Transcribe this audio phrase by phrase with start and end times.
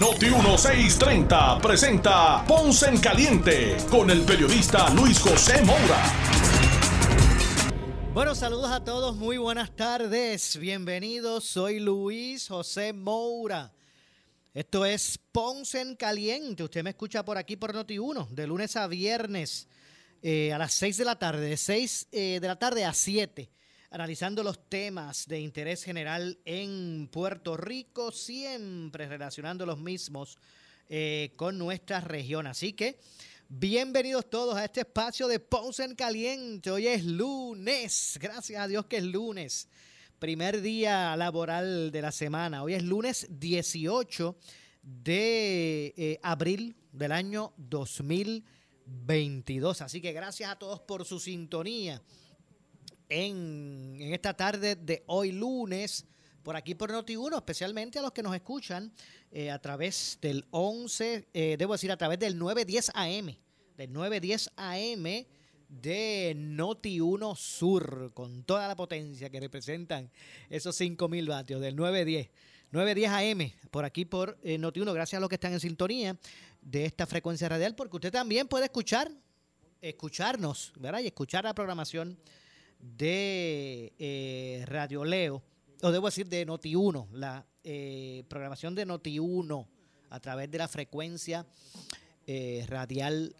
[0.00, 6.00] Noti 1630 presenta Ponce en Caliente con el periodista Luis José Moura.
[8.14, 13.72] Bueno, saludos a todos, muy buenas tardes, bienvenidos, soy Luis José Moura.
[14.54, 18.76] Esto es Ponce en Caliente, usted me escucha por aquí por Noti 1, de lunes
[18.76, 19.66] a viernes
[20.22, 23.50] eh, a las 6 de la tarde, de 6 eh, de la tarde a 7
[23.90, 30.36] analizando los temas de interés general en Puerto Rico, siempre relacionando los mismos
[30.88, 32.46] eh, con nuestra región.
[32.46, 33.00] Así que
[33.48, 36.70] bienvenidos todos a este espacio de Ponce en Caliente.
[36.70, 39.68] Hoy es lunes, gracias a Dios que es lunes,
[40.18, 42.62] primer día laboral de la semana.
[42.62, 44.36] Hoy es lunes 18
[44.82, 49.80] de eh, abril del año 2022.
[49.80, 52.02] Así que gracias a todos por su sintonía
[53.08, 56.06] en, esta tarde de hoy lunes
[56.42, 58.92] por aquí por Noti1, especialmente a los que nos escuchan
[59.30, 63.36] eh, a través del 11, eh, debo decir a través del 910 AM,
[63.76, 65.26] del 910 AM
[65.68, 70.10] de Noti1 Sur, con toda la potencia que representan
[70.48, 72.30] esos 5000 vatios del 910.
[72.70, 76.16] 910 AM, por aquí por eh, Noti1, gracias a los que están en sintonía
[76.62, 79.10] de esta frecuencia radial, porque usted también puede escuchar,
[79.80, 81.00] escucharnos, ¿verdad?
[81.00, 82.18] Y escuchar la programación
[82.78, 85.42] de eh, Radio Leo,
[85.82, 89.66] o debo decir de Noti1, la eh, programación de Noti1
[90.10, 91.46] a través de la frecuencia
[92.26, 93.34] eh, radial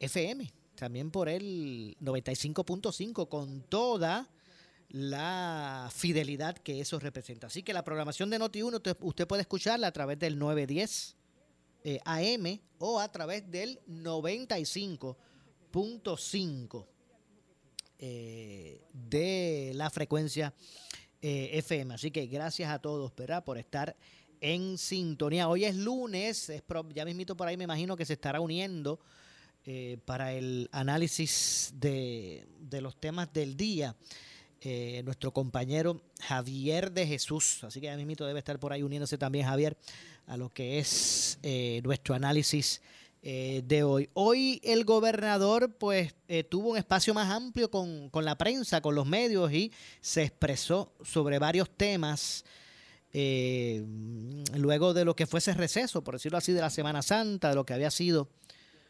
[0.00, 4.28] FM, también por el 95.5, con toda
[4.90, 7.48] la fidelidad que eso representa.
[7.48, 11.16] Así que la programación de Noti1 usted, puede escucharla a través del 910
[12.04, 16.86] AM o a través del 95.5
[18.00, 20.54] eh, de la frecuencia
[21.20, 21.94] eh, FM.
[21.94, 23.42] Así que gracias a todos, ¿verdad?
[23.42, 23.96] Por estar
[24.40, 25.48] en sintonía.
[25.48, 26.62] Hoy es lunes, es
[26.94, 29.00] ya mismito por ahí me imagino que se estará uniendo
[29.64, 32.46] eh, para el análisis de,
[32.80, 33.96] los temas del día.
[35.02, 37.64] nuestro compañero Javier de Jesús.
[37.64, 39.76] Así que ya mismito debe estar por ahí uniéndose también Javier
[40.26, 41.38] a lo que es
[41.82, 42.80] nuestro análisis
[43.20, 44.08] eh, de hoy.
[44.14, 49.06] Hoy el gobernador pues eh, tuvo un espacio más amplio con, la prensa, con los
[49.06, 52.44] medios y se expresó sobre varios temas.
[53.12, 53.84] Eh,
[54.54, 57.66] luego de lo que fuese receso, por decirlo así, de la Semana Santa, de lo
[57.66, 58.28] que había sido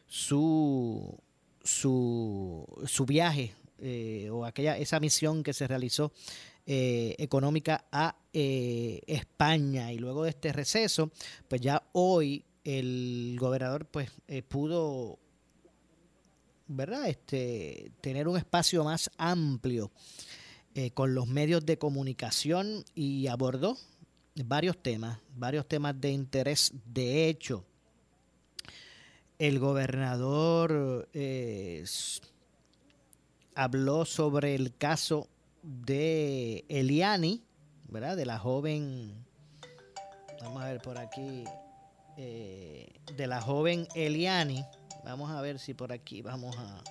[0.07, 1.19] su,
[1.65, 3.55] su, su viaje
[4.31, 6.13] o aquella esa misión que se realizó
[6.67, 11.13] económica a España y luego de este receso,
[11.49, 15.19] pues ya hoy el gobernador pues eh, pudo
[16.67, 19.91] verdad este tener un espacio más amplio
[20.75, 23.79] eh, con los medios de comunicación y abordó
[24.45, 26.75] varios temas varios temas de interés.
[26.85, 27.65] De hecho
[29.39, 31.87] el gobernador eh,
[33.55, 35.27] habló sobre el caso
[35.63, 37.43] de Eliani
[37.89, 39.25] verdad de la joven
[40.43, 41.45] vamos a ver por aquí
[42.21, 44.65] eh, de la joven Eliani.
[45.05, 46.83] Vamos a ver si por aquí vamos a...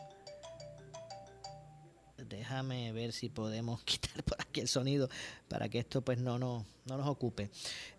[2.17, 5.09] Déjame ver si podemos quitar por aquí el sonido
[5.49, 7.49] para que esto pues no, no, no nos ocupe.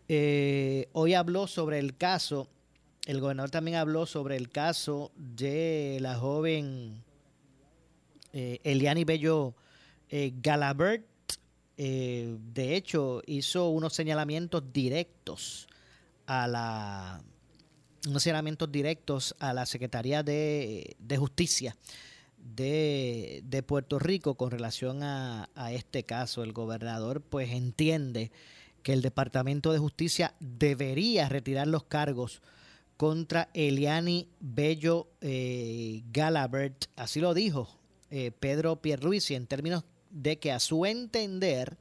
[0.09, 2.49] Eh, hoy habló sobre el caso,
[3.05, 7.05] el gobernador también habló sobre el caso de la joven
[8.33, 9.55] eh, Eliani Bello
[10.11, 11.05] Galabert.
[11.77, 15.68] de hecho, hizo unos señalamientos directos
[16.29, 17.23] a la
[18.07, 18.25] unos
[18.71, 21.77] directos a la Secretaría de, Justicia
[22.39, 26.43] de, Puerto Rico con relación a, este caso.
[26.43, 28.31] El gobernador pues entiende
[28.83, 32.41] que el Departamento de Justicia debería retirar los cargos
[32.97, 36.87] contra Eliani Bello eh, Galabert.
[36.97, 37.69] Así lo dijo
[38.11, 41.77] eh, Pedro Pierluisi en términos de que a su entender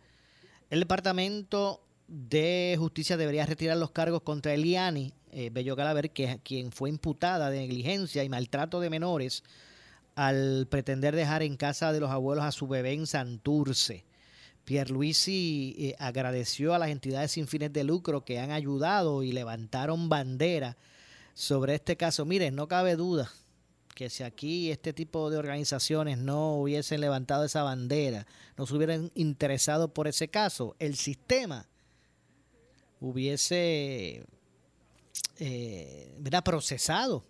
[0.69, 6.71] el Departamento de Justicia debería retirar los cargos contra Eliani eh, Bello Galaver, que quien
[6.71, 9.43] fue imputada de negligencia y maltrato de menores
[10.15, 14.05] al pretender dejar en casa de los abuelos a su bebé en Santurce.
[14.65, 20.09] Pierluisi eh, agradeció a las entidades sin fines de lucro que han ayudado y levantaron
[20.09, 20.77] bandera
[21.33, 22.25] sobre este caso.
[22.25, 23.31] Miren, no cabe duda
[23.95, 28.27] que si aquí este tipo de organizaciones no hubiesen levantado esa bandera,
[28.57, 31.67] no se hubieran interesado por ese caso, el sistema
[32.99, 34.25] hubiese
[35.39, 37.23] eh, procesado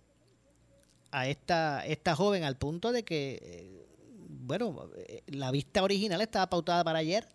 [1.10, 3.86] a esta, esta joven al punto de que, eh,
[4.28, 7.28] bueno, eh, la vista original estaba pautada para ayer.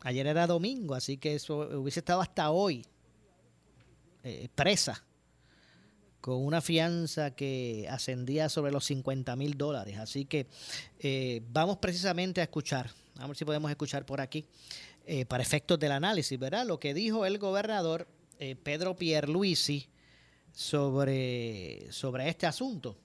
[0.00, 2.84] Ayer era domingo, así que eso hubiese estado hasta hoy
[4.24, 5.04] eh, presa
[6.20, 9.98] con una fianza que ascendía sobre los 50 mil dólares.
[9.98, 10.46] Así que
[11.50, 14.44] vamos precisamente a escuchar, a ver si podemos escuchar por aquí,
[15.06, 16.66] eh, para efectos del análisis, ¿verdad?
[16.66, 18.08] Lo que dijo el gobernador
[18.64, 19.88] Pedro Pierluisi
[20.52, 22.96] sobre, sobre este asunto.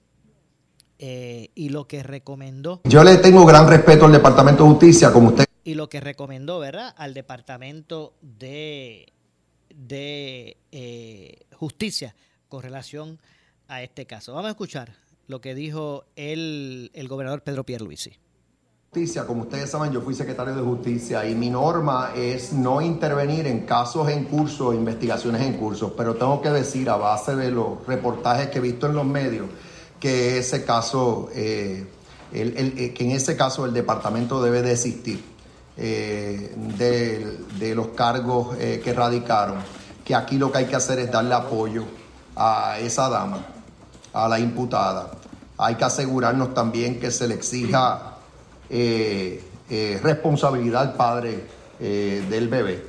[0.98, 2.80] y lo que recomendó.
[2.82, 5.44] Yo le tengo gran respeto al Departamento de Justicia, como usted.
[5.62, 6.92] Y lo que recomendó, ¿verdad?
[6.96, 9.12] Al Departamento de
[9.78, 12.14] de eh, justicia
[12.48, 13.20] con relación
[13.68, 14.34] a este caso.
[14.34, 14.94] Vamos a escuchar
[15.26, 18.18] lo que dijo el, el gobernador Pedro Pierluisi.
[18.90, 23.46] Justicia, como ustedes saben, yo fui secretario de Justicia y mi norma es no intervenir
[23.46, 27.86] en casos en curso, investigaciones en curso, pero tengo que decir a base de los
[27.86, 29.46] reportajes que he visto en los medios
[30.00, 31.86] que ese caso, eh,
[32.32, 35.22] eh, que en ese caso el departamento debe desistir
[35.76, 39.58] eh, de, los cargos que radicaron,
[40.02, 41.84] que aquí lo que hay que hacer es darle apoyo
[42.34, 43.44] a esa dama,
[44.14, 45.10] a la imputada.
[45.58, 48.14] Hay que asegurarnos también que se le exija
[48.70, 49.40] eh,
[50.02, 52.84] responsabilidad al padre del bebé,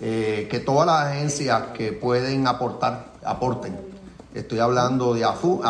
[0.00, 3.76] que todas las agencias que pueden aportar, aporten.
[4.34, 5.60] Estoy hablando de AFU,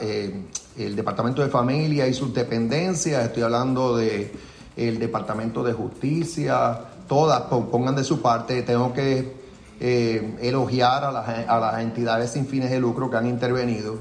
[0.00, 4.32] el Departamento de Familia y sus dependencias, estoy hablando de
[4.76, 8.62] el Departamento de Justicia, todas pongan de su parte.
[8.62, 9.36] Tengo que
[9.80, 13.98] eh, elogiar a las, entidades sin fines de lucro que han intervenido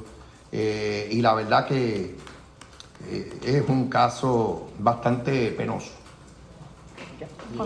[0.51, 2.15] eh, y la verdad que eh,
[3.43, 5.91] es un caso bastante penoso,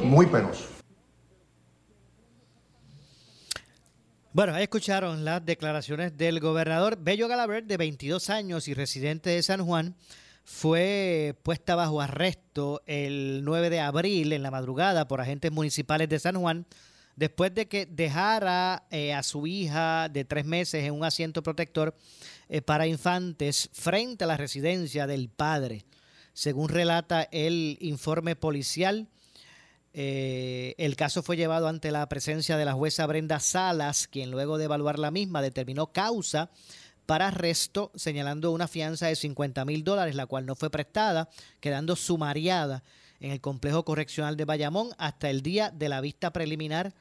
[0.03, 0.65] muy penoso.
[4.33, 9.43] Bueno, ahí escucharon las declaraciones del gobernador Bello Galaver, de 22 años y residente de
[9.43, 9.95] San Juan,
[10.45, 16.19] fue puesta bajo arresto el 9 de abril en la madrugada por agentes municipales de
[16.19, 16.65] San Juan
[17.15, 21.95] después de que dejara eh, a su hija de tres meses en un asiento protector
[22.53, 25.86] eh, para infantes frente a la residencia del padre.
[26.33, 29.07] Según relata el informe policial,
[29.94, 34.57] eh, el caso fue llevado ante la presencia de la jueza Brenda Salas, quien luego
[34.57, 36.50] de evaluar la misma determinó causa
[37.06, 41.30] para arresto, señalando una fianza de 50 mil dólares, la cual no fue prestada,
[41.62, 42.83] quedando sumariada
[43.21, 46.94] en el complejo correccional de Bayamón hasta el día de la vista preliminar,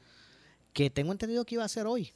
[0.71, 2.13] que tengo entendido que iba a ser hoy,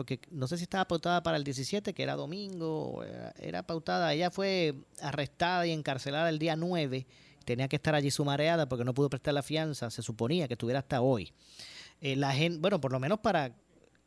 [0.00, 3.04] porque no sé si estaba pautada para el 17, que era domingo,
[3.38, 7.06] era, pautada, ella fue arrestada y encarcelada el día 9,
[7.44, 10.78] tenía que estar allí sumareada porque no pudo prestar la fianza, se suponía que estuviera
[10.78, 11.34] hasta hoy.
[12.00, 13.54] Eh, la gente, bueno, por lo menos para,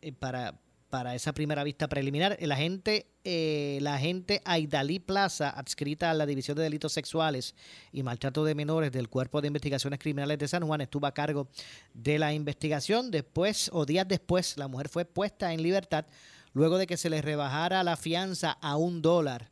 [0.02, 0.60] eh, para,
[0.94, 2.38] para esa primera vista preliminar.
[2.40, 7.56] El agente, eh, la agente Aidalí Plaza, adscrita a la División de Delitos Sexuales
[7.92, 11.48] y Maltrato de Menores del Cuerpo de Investigaciones Criminales de San Juan, estuvo a cargo
[11.96, 13.10] de la investigación.
[13.10, 16.06] Después, o días después, la mujer fue puesta en libertad
[16.54, 19.50] luego de que se le rebajara la fianza a un dólar.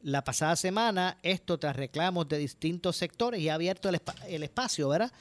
[0.00, 4.88] La pasada semana, esto tras reclamos de distintos sectores y ha abierto el, el espacio,
[4.88, 5.12] ¿verdad?,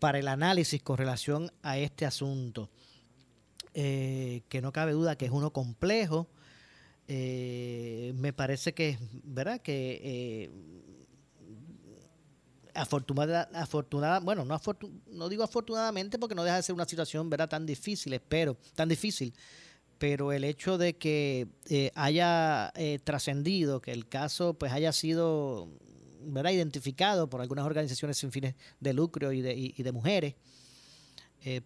[0.00, 2.70] para el análisis con relación a este asunto.
[3.74, 6.28] Eh, que no cabe duda que es uno complejo.
[7.08, 9.60] Eh, me parece que, ¿verdad?
[9.60, 10.50] Que eh,
[12.74, 14.60] afortunada, afortunada, bueno, no,
[15.10, 17.48] no digo afortunadamente porque no deja de ser una situación, ¿verdad?
[17.48, 19.34] Tan difícil, espero, tan difícil.
[19.98, 21.46] Pero el hecho de que
[21.94, 22.72] haya
[23.04, 25.68] trascendido, que el caso pues haya sido
[26.24, 26.50] ¿verdad?
[26.50, 30.34] identificado por algunas organizaciones sin fines de lucro y de, y de mujeres,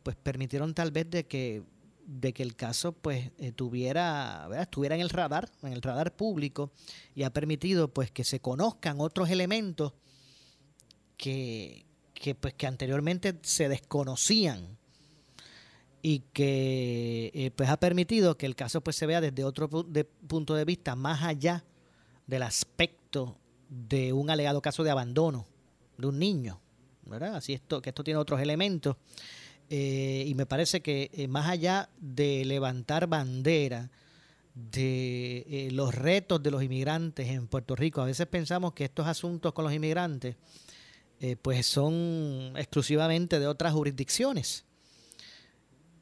[0.03, 1.63] pues permitieron tal vez de que
[2.07, 6.71] de que el caso pues eh, tuviera estuviera en el radar en el radar público
[7.15, 9.93] y ha permitido pues que se conozcan otros elementos
[11.17, 11.85] que,
[12.41, 14.79] pues que anteriormente se desconocían
[16.01, 20.55] y que eh, pues ha permitido que el caso pues se vea desde otro punto
[20.55, 21.65] de vista más allá
[22.29, 23.37] del aspecto
[23.69, 25.45] de un alegado caso de abandono
[25.99, 26.61] de un niño
[27.05, 28.97] verdad así esto que esto tiene otros elementos
[29.69, 33.91] eh, y me parece que eh, más allá de levantar bandera
[34.55, 39.07] de eh, los retos de los inmigrantes en Puerto Rico, a veces pensamos que estos
[39.07, 40.37] asuntos con los inmigrantes
[41.41, 44.67] pues son exclusivamente de otras jurisdicciones.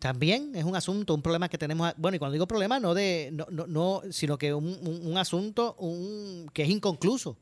[0.01, 1.93] también es un asunto, un problema que tenemos.
[1.97, 6.51] Bueno, y cuando digo problema, no de, no, no, sino que un, un, asunto un,
[6.53, 7.39] que es inconcluso,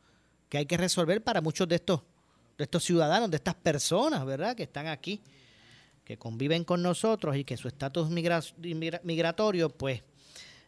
[0.50, 2.02] que hay que resolver para muchos de estos,
[2.58, 4.54] de estos ciudadanos, de estas personas, ¿verdad?
[4.54, 5.22] Que están aquí,
[6.04, 10.02] que conviven con nosotros y que su estatus migratorio, pues,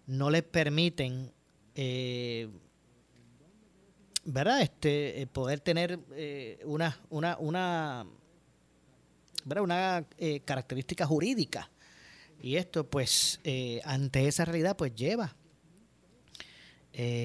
[0.06, 1.32] no les permiten,
[1.74, 2.48] eh,
[4.24, 4.62] ¿verdad?
[4.62, 8.06] Este, eh, poder tener eh, una, una, una,
[9.44, 9.64] ¿verdad?
[9.64, 10.06] una
[10.44, 11.70] característica jurídica
[12.40, 13.40] y esto, pues,
[13.84, 15.34] ante esa realidad, pues lleva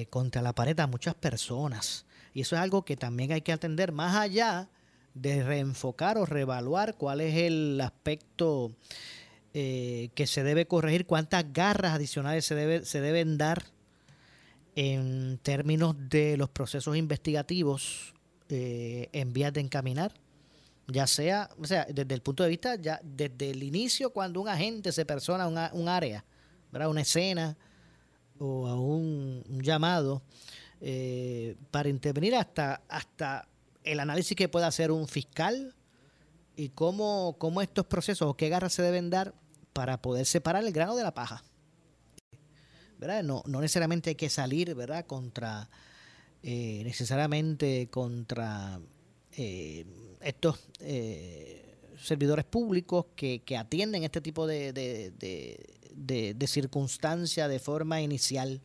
[0.08, 2.06] contra la pared a muchas personas.
[2.32, 4.68] Y eso es algo que también hay que atender más allá
[5.14, 8.72] de reenfocar o reevaluar cuál es el aspecto
[9.54, 13.64] eh, que se debe corregir, cuántas garras adicionales se, debe, se deben dar
[14.76, 18.14] en términos de los procesos investigativos
[18.52, 20.12] en vías de encaminar
[20.90, 24.48] ya sea, o sea, desde el punto de vista, ya desde el inicio, cuando un
[24.48, 26.24] agente se persona a un área,
[26.72, 26.90] ¿verdad?
[26.90, 27.56] una escena
[28.38, 30.22] o a un, llamado
[30.80, 33.46] eh, para intervenir hasta, hasta
[33.84, 35.74] el análisis que pueda hacer un fiscal
[36.56, 39.34] y cómo, cómo estos procesos o qué garras se deben dar
[39.72, 41.42] para poder separar el grano de la paja.
[43.00, 43.22] ¿verdad?
[43.22, 45.06] No, no necesariamente hay que salir ¿verdad?
[45.06, 45.70] contra,
[46.42, 48.78] eh, necesariamente contra
[49.32, 49.86] eh,
[50.20, 58.60] estos eh, servidores públicos que, atienden este tipo de, de, circunstancias de forma inicial.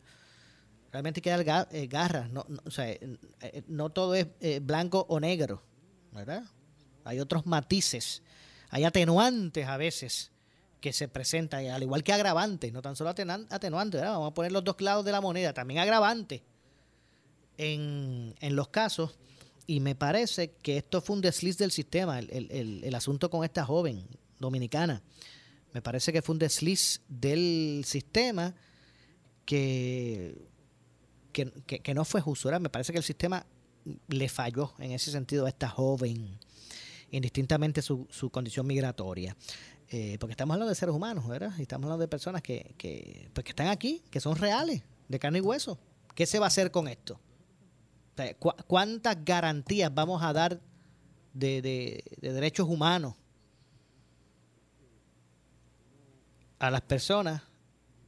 [0.96, 3.18] Realmente hay que eh, garras, no, no, o sea, eh,
[3.68, 4.26] no todo es
[4.62, 5.62] blanco o negro,
[6.10, 6.42] ¿verdad?
[7.04, 8.22] Hay otros matices,
[8.70, 10.30] hay atenuantes a veces
[10.80, 14.64] que se presentan, al igual que agravantes, no tan solo atenuantes, vamos a poner los
[14.64, 16.40] dos lados de la moneda, también agravantes
[17.58, 19.18] en, en los casos
[19.66, 24.06] y me parece que esto fue un desliz del sistema, el, asunto con esta joven
[24.38, 25.02] dominicana.
[25.74, 28.54] Me parece que fue un desliz del sistema
[29.44, 30.55] que,
[31.44, 32.48] que, no fue justo.
[32.60, 33.44] Me parece que el sistema
[34.08, 36.38] le falló en ese sentido a esta joven,
[37.10, 39.36] indistintamente su, su condición migratoria.
[39.88, 41.52] Eh, porque estamos hablando de seres humanos, ¿verdad?
[41.58, 45.18] Y estamos hablando de personas que, que, pues que están aquí, que son reales, de
[45.18, 45.78] carne y hueso.
[46.14, 47.20] ¿Qué se va a hacer con esto?
[48.66, 50.60] ¿Cuántas garantías vamos a dar
[51.34, 53.14] de, derechos humanos
[56.58, 57.42] a las personas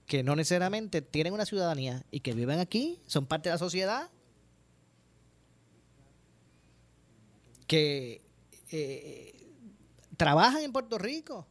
[0.09, 4.11] que no necesariamente tienen una ciudadanía y que viven aquí, son parte de la sociedad,
[7.67, 8.23] que
[8.73, 9.47] eh,
[10.17, 11.47] trabajan en Puerto Rico,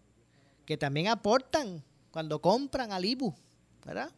[0.65, 3.35] que también aportan cuando compran al IBU,
[3.85, 4.11] ¿verdad?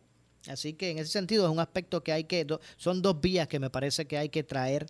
[0.47, 3.59] Así que en ese sentido es un aspecto que hay que, son dos vías que
[3.59, 4.87] me parece que hay que traer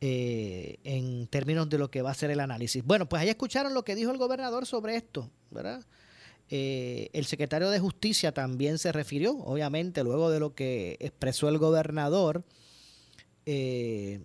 [0.00, 2.84] eh, en términos de lo que va a ser el análisis.
[2.84, 5.84] Bueno, pues ahí escucharon lo que dijo el gobernador sobre esto, ¿verdad?
[6.50, 11.58] Eh, el secretario de Justicia también se refirió, obviamente, luego de lo que expresó el
[11.58, 12.44] gobernador,
[13.46, 14.20] eh,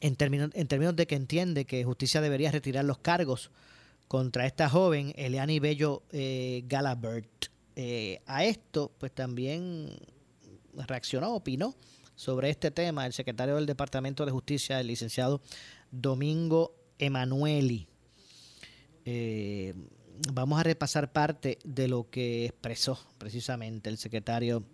[0.00, 3.50] en, términos, de que entiende que Justicia debería retirar los cargos
[4.08, 6.02] contra esta joven, Eliani Bello
[6.64, 7.50] Galabert.
[7.76, 9.88] Eh, a esto, pues también
[10.74, 11.74] reaccionó, opinó
[12.14, 15.40] sobre este tema el secretario del Departamento de Justicia, el licenciado
[15.90, 17.88] Domingo Emanueli.
[19.06, 19.74] Eh,
[20.32, 24.64] vamos a repasar parte de lo que expresó precisamente el secretario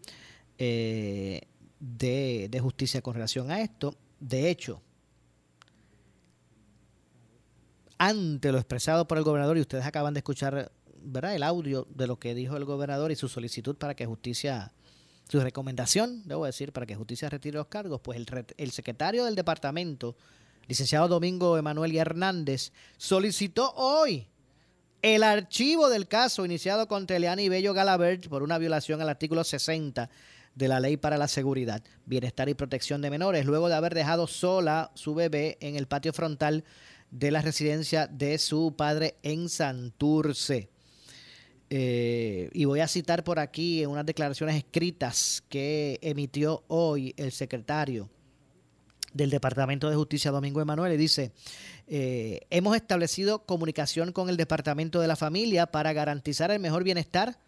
[0.58, 1.42] eh,
[1.78, 3.94] de, Justicia con relación a esto.
[4.18, 4.82] De hecho,
[7.98, 10.72] ante lo expresado por el gobernador, y ustedes acaban de escuchar
[11.02, 11.34] ¿verdad?
[11.34, 14.72] el audio de lo que dijo el gobernador y su solicitud para que justicia,
[15.28, 19.34] su recomendación, debo decir, para que justicia retire los cargos, pues el, el secretario del
[19.34, 20.16] departamento,
[20.66, 24.28] licenciado Domingo Emanuel Hernández, solicitó hoy
[25.02, 30.08] el archivo del caso iniciado contra Eliani Bello Galabert por una violación al artículo 60
[30.54, 34.26] de la Ley para la Seguridad, Bienestar y Protección de Menores, luego de haber dejado
[34.26, 36.64] sola su bebé en el patio frontal
[37.10, 40.70] de la residencia de su padre en Santurce.
[41.68, 48.08] Eh, y voy a citar por aquí unas declaraciones escritas que emitió hoy el secretario
[49.16, 51.32] del Departamento de Justicia, Domingo Emanuel, y dice,
[51.86, 57.38] eh, hemos establecido comunicación con el Departamento de la Familia para garantizar el mejor bienestar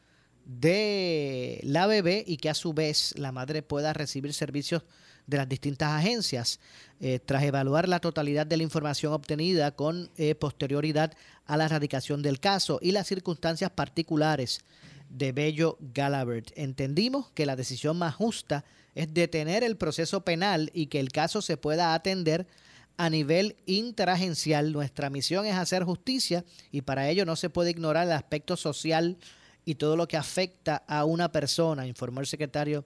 [0.44, 4.82] de la bebé y que a su vez la madre pueda recibir servicios
[5.26, 6.58] de las distintas agencias,
[7.00, 11.12] eh, tras evaluar la totalidad de la información obtenida con eh, posterioridad
[11.44, 14.64] a la erradicación del caso y las circunstancias particulares
[15.10, 16.50] de Bello Galabert.
[16.56, 18.64] Entendimos que la decisión más justa
[18.98, 22.48] es detener el proceso penal y que el caso se pueda atender
[22.96, 24.72] a nivel interagencial.
[24.72, 29.16] Nuestra misión es hacer justicia y para ello no se puede ignorar el aspecto social
[29.64, 32.84] y todo lo que afecta a una persona, informó el secretario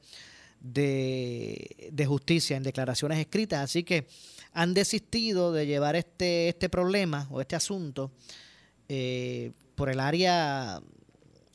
[0.60, 3.60] de, Justicia en declaraciones escritas.
[3.60, 4.06] Así que
[4.52, 8.12] han desistido de llevar este, este problema o este asunto
[8.86, 10.82] eh, por el área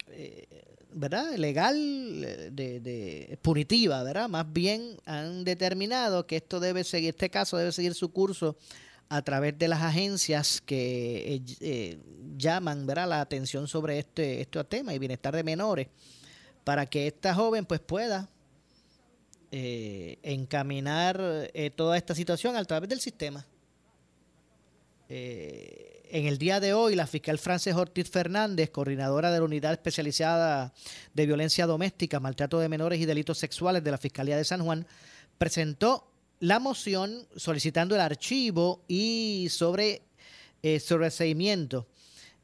[0.07, 0.47] eh,
[0.99, 1.35] ¿verdad?
[1.35, 1.75] legal
[2.51, 4.29] de, de, punitiva, ¿verdad?
[4.29, 8.57] Más bien han determinado que esto debe seguir, este caso debe seguir su curso
[9.09, 11.99] a través de las agencias que eh, eh,
[12.37, 13.07] llaman ¿verdad?
[13.07, 15.87] la atención sobre este, este tema y bienestar de menores,
[16.63, 18.29] para que esta joven pues pueda
[19.49, 21.21] eh, encaminar
[21.53, 23.45] eh, toda esta situación a través del sistema.
[25.07, 29.73] Eh, en el día de hoy, la fiscal Frances Ortiz Fernández, coordinadora de la Unidad
[29.73, 30.73] Especializada
[31.13, 34.85] de Violencia Doméstica, Maltrato de Menores y Delitos Sexuales de la Fiscalía de San Juan,
[35.37, 40.03] presentó la moción solicitando el archivo y sobre
[40.61, 41.87] eh, sobreseimiento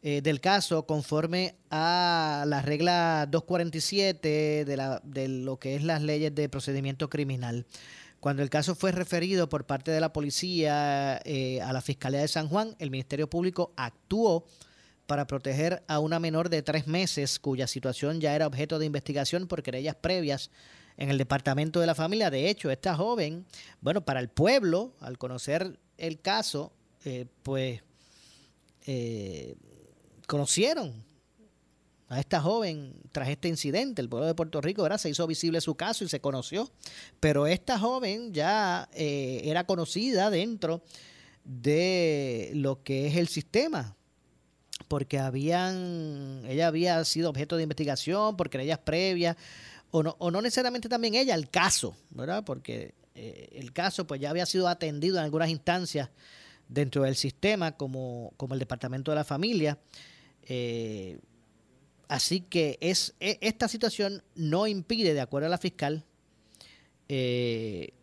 [0.01, 6.01] eh, del caso conforme a la regla 247 de, la, de lo que es las
[6.01, 7.65] leyes de procedimiento criminal.
[8.23, 12.29] Cuando el caso fue referido por parte de la policía eh, a la Fiscalía de
[12.29, 14.45] San Juan, el Ministerio Público actuó
[15.07, 19.45] para proteger a una menor de tres meses cuya situación ya era objeto de investigación
[19.45, 20.51] por querellas previas
[20.95, 22.29] en el Departamento de la Familia.
[22.29, 23.45] De hecho, esta joven,
[23.81, 26.71] bueno, para el pueblo, al conocer el caso,
[27.03, 27.81] eh, pues
[28.85, 29.57] eh,
[30.27, 31.03] conocieron
[32.13, 34.01] a esta joven tras este incidente.
[34.01, 34.97] El pueblo de Puerto Rico ¿verdad?
[34.97, 36.69] se hizo visible su caso y se conoció.
[37.19, 40.83] Pero esta joven ya eh, era conocida dentro
[41.43, 43.95] de lo que es el sistema.
[44.87, 49.37] Porque habían, ella había sido objeto de investigación por querellas previas,
[49.91, 52.43] o no, o no necesariamente también ella, el caso, ¿verdad?
[52.43, 56.09] Porque eh, el caso pues ya había sido atendido en algunas instancias
[56.67, 59.77] dentro del sistema, como, como el Departamento de la Familia.
[60.43, 61.19] Eh,
[62.07, 66.05] Así que es, e, esta situación no impide, de acuerdo a la fiscal,
[67.09, 67.93] eh,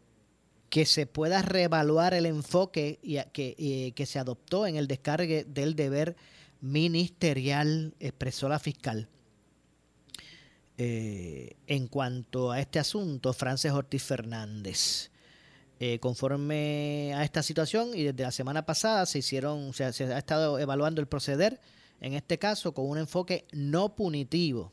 [0.69, 5.75] que se pueda reevaluar el enfoque y, que, que se adoptó en el descargue del
[5.75, 6.17] deber
[6.61, 9.09] ministerial, expresó la fiscal.
[10.83, 15.11] Eh, en cuanto a este asunto, Frances Ortiz Fernández.
[15.79, 20.19] Eh, conforme a esta situación y desde la semana pasada se hicieron, se, se ha
[20.19, 21.61] estado evaluando el proceder
[22.01, 24.73] en este caso con un enfoque no punitivo.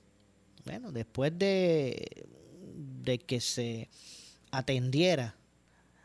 [0.65, 2.27] Bueno, después de,
[2.75, 3.89] de que se
[4.51, 5.35] atendiera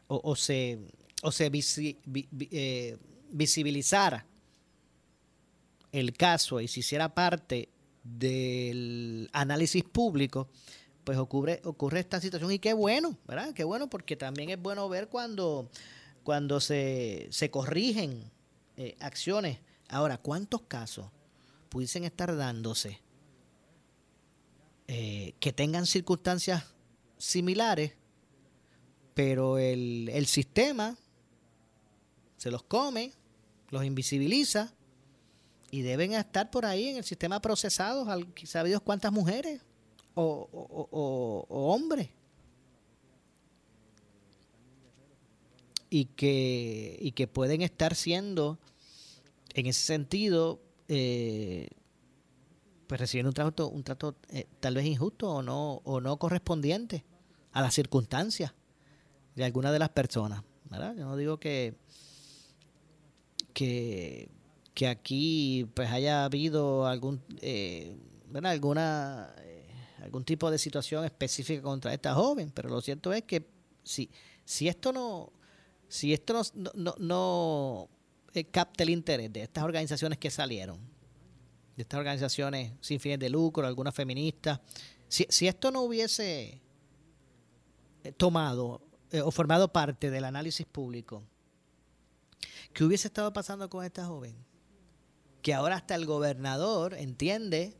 [0.09, 0.79] o, se,
[1.23, 2.99] o se eh,
[3.31, 4.27] visibilizara
[5.91, 7.71] el caso y se hiciera parte
[8.05, 10.49] del análisis público,
[11.05, 13.55] pues ocurre, ocurre esta situación y qué bueno, ¿verdad?
[13.55, 15.71] Qué bueno porque también es bueno ver cuando,
[16.23, 18.31] cuando se, se corrigen
[18.77, 19.59] eh, acciones
[19.93, 21.07] Ahora, ¿cuántos casos
[21.69, 23.01] pudiesen estar dándose
[24.89, 26.65] eh, que tengan circunstancias
[27.19, 27.93] similares,
[29.15, 30.97] pero el, el sistema
[32.37, 33.13] se los come,
[33.71, 34.75] los invisibiliza
[35.71, 38.09] y deben estar por ahí en el sistema procesados,
[38.45, 39.63] sabe Dios cuántas mujeres
[40.15, 42.09] o, o, o, hombres.
[45.89, 48.59] Y que, y que pueden estar siendo
[49.55, 51.69] en ese sentido, eh,
[52.87, 57.05] pues reciben un trato, un trato eh, tal vez injusto o no, o no correspondiente
[57.53, 58.55] a las circunstancias
[59.35, 60.43] de alguna de las personas.
[60.71, 60.95] ¿verdad?
[60.97, 61.75] Yo no digo que,
[63.53, 64.31] que,
[64.75, 67.97] que aquí pues haya habido algún, eh,
[68.43, 69.35] alguna
[70.03, 73.47] algún tipo de situación específica contra esta joven, pero lo cierto es que
[73.85, 74.11] si,
[74.45, 75.33] si esto no,
[75.89, 76.43] si esto
[76.75, 77.89] no, no
[78.35, 78.47] eh,
[78.79, 80.79] el interés de estas organizaciones que salieron,
[81.77, 84.61] de estas organizaciones sin fines de lucro, algunas feministas,
[85.09, 86.63] si, si esto no hubiese
[88.05, 91.23] eh, tomado eh, o formado parte del análisis público,
[92.73, 94.35] ¿qué hubiese estado pasando con esta joven?
[95.43, 97.77] Que ahora hasta el gobernador entiende,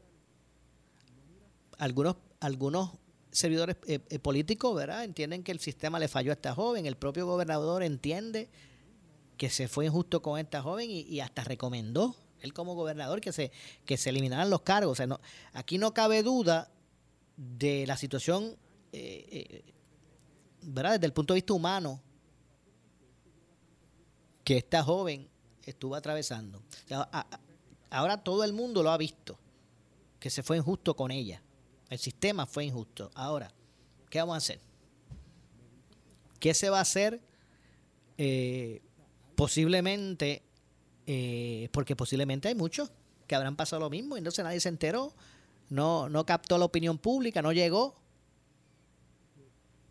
[1.79, 2.91] algunos, algunos
[3.31, 3.77] servidores
[4.21, 5.05] políticos, ¿verdad?
[5.05, 8.51] Entienden que el sistema le falló a esta joven, el propio gobernador entiende
[9.43, 13.51] que se fue injusto con esta joven y, hasta recomendó, él como gobernador, que se,
[13.85, 15.01] que se eliminaran los cargos.
[15.09, 15.19] No,
[15.53, 16.71] aquí no cabe duda
[17.37, 18.57] de la situación,
[18.93, 19.75] eh, eh,
[20.63, 20.93] ¿verdad?
[20.93, 22.01] Desde el punto de vista humano,
[24.45, 25.29] que esta joven
[25.65, 26.63] estuvo atravesando.
[27.91, 29.41] ahora todo el mundo lo ha visto,
[30.21, 31.43] que se fue injusto con ella.
[31.91, 33.11] El sistema fue injusto.
[33.17, 33.53] Ahora,
[34.09, 34.61] ¿qué vamos a hacer?
[36.39, 37.21] ¿Qué se va a hacer?
[38.19, 38.83] Eh,
[39.43, 40.41] posiblemente,
[41.05, 42.93] eh, porque posiblemente hay muchos
[43.27, 45.13] que habrán pasado lo mismo y entonces nadie se enteró,
[45.69, 48.01] no, no captó la opinión pública, no llegó.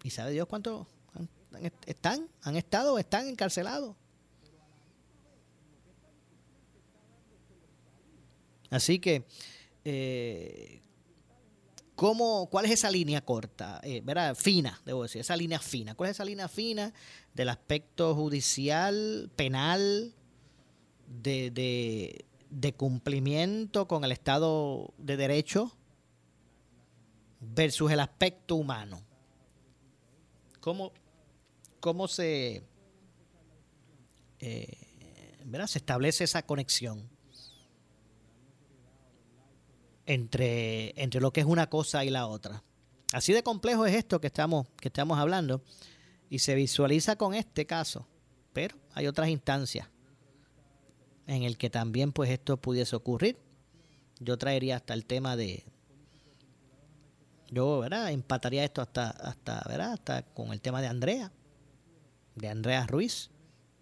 [0.05, 0.87] ¿Y sabe Dios cuántos
[1.85, 3.97] están, han estado están encarcelados?
[8.69, 9.25] Así que,
[9.83, 10.81] eh,
[12.01, 13.79] ¿cómo, ¿cuál es esa línea corta?
[13.83, 14.01] Eh,
[14.35, 15.93] Fina, debo decir, esa línea fina.
[15.93, 16.93] ¿Cuál es esa línea fina
[17.35, 20.11] del aspecto judicial, penal,
[21.05, 25.77] de, de cumplimiento con el Estado de Derecho
[27.39, 29.03] versus el aspecto humano?
[30.59, 30.93] ¿Cómo,
[31.79, 32.63] cómo se,
[34.39, 35.37] eh,
[35.67, 37.10] se establece esa conexión?
[40.13, 42.63] Entre, entre lo que es una cosa y la otra.
[43.13, 45.63] Así de complejo es esto que estamos, que estamos hablando
[46.29, 48.07] y se visualiza con este caso,
[48.53, 49.87] pero hay otras instancias
[51.27, 53.37] en el que también pues esto pudiese ocurrir.
[54.19, 55.63] Yo traería hasta el tema de
[57.49, 58.11] yo, ¿verdad?
[58.11, 59.93] empataría esto hasta hasta, ¿verdad?
[59.93, 61.31] hasta con el tema de Andrea,
[62.35, 63.29] de Andrea Ruiz,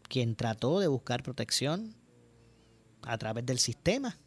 [0.03, 1.95] quien trató de buscar protección
[3.03, 4.17] a través del sistema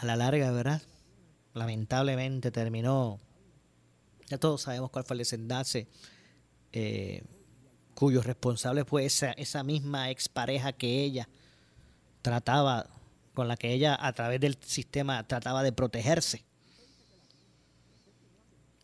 [0.00, 0.82] a la larga, ¿verdad?
[1.54, 3.18] Lamentablemente terminó,
[4.28, 5.88] ya todos sabemos cuál fue el desenlace,
[6.72, 7.22] eh,
[7.94, 11.28] cuyo responsable fue esa, esa misma expareja que ella
[12.22, 12.88] trataba,
[13.34, 16.44] con la que ella a través del sistema trataba de protegerse.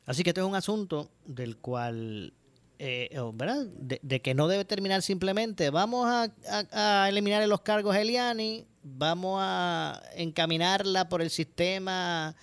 [0.06, 2.34] Así que esto es un asunto del cual,
[2.78, 3.66] eh, ¿verdad?
[3.66, 6.32] De, que no debe terminar simplemente, vamos a,
[6.72, 12.36] a eliminar los cargos a Eliani, vamos a encaminarla por el sistema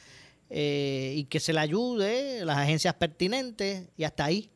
[0.50, 4.50] eh, y que se la ayude, las agencias pertinentes, y hasta ahí.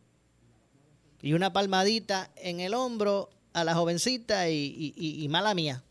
[1.21, 5.83] Y una palmadita en el hombro a la jovencita y, mala mía.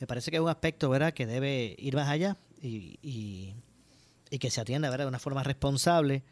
[0.00, 1.14] Me parece que es un aspecto ¿verdad?
[1.14, 5.04] que debe ir más allá y, y que se atienda ¿verdad?
[5.04, 6.24] de una forma responsable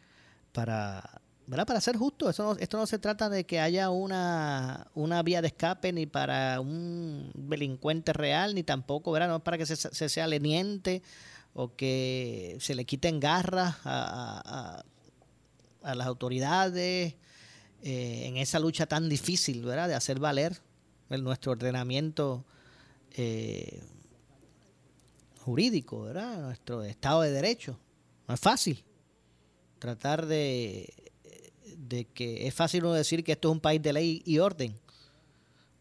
[0.52, 1.21] para
[1.52, 1.66] ¿verdad?
[1.66, 5.48] Para ser justo, eso esto no se trata de que haya una, una vía de
[5.48, 9.28] escape ni para un delincuente real, ni tampoco, ¿verdad?
[9.28, 9.76] No es para que se,
[10.08, 11.02] sea leniente
[11.52, 14.82] o que se le quiten garras a,
[15.82, 17.16] a, las autoridades
[17.82, 19.88] eh, en esa lucha tan difícil, ¿verdad?
[19.88, 20.56] De hacer valer
[21.10, 22.46] el, nuestro ordenamiento
[23.10, 23.82] eh,
[25.40, 26.44] jurídico, ¿verdad?
[26.44, 27.78] Nuestro Estado de Derecho.
[28.26, 28.82] No es fácil
[29.78, 31.01] tratar de
[31.88, 34.74] de que es fácil uno decir que esto es un país de ley y orden.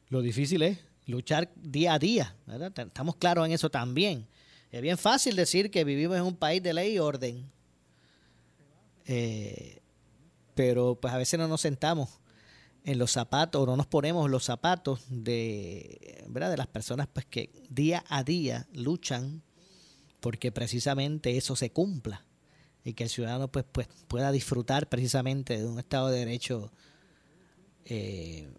[0.09, 2.35] Lo difícil es luchar día a día.
[2.75, 4.27] Estamos claros en eso también.
[4.71, 7.49] Es bien fácil decir que vivimos en un país de ley y orden.
[9.05, 9.79] Eh,
[10.55, 12.09] pero pues a veces no nos sentamos
[12.83, 16.49] en los zapatos o no nos ponemos los zapatos de, ¿verdad?
[16.49, 19.43] de las personas pues que día a día luchan
[20.19, 22.25] porque precisamente eso se cumpla
[22.83, 26.71] y que el ciudadano pues, pues pueda disfrutar precisamente de un Estado de Derecho
[27.85, 28.49] eh,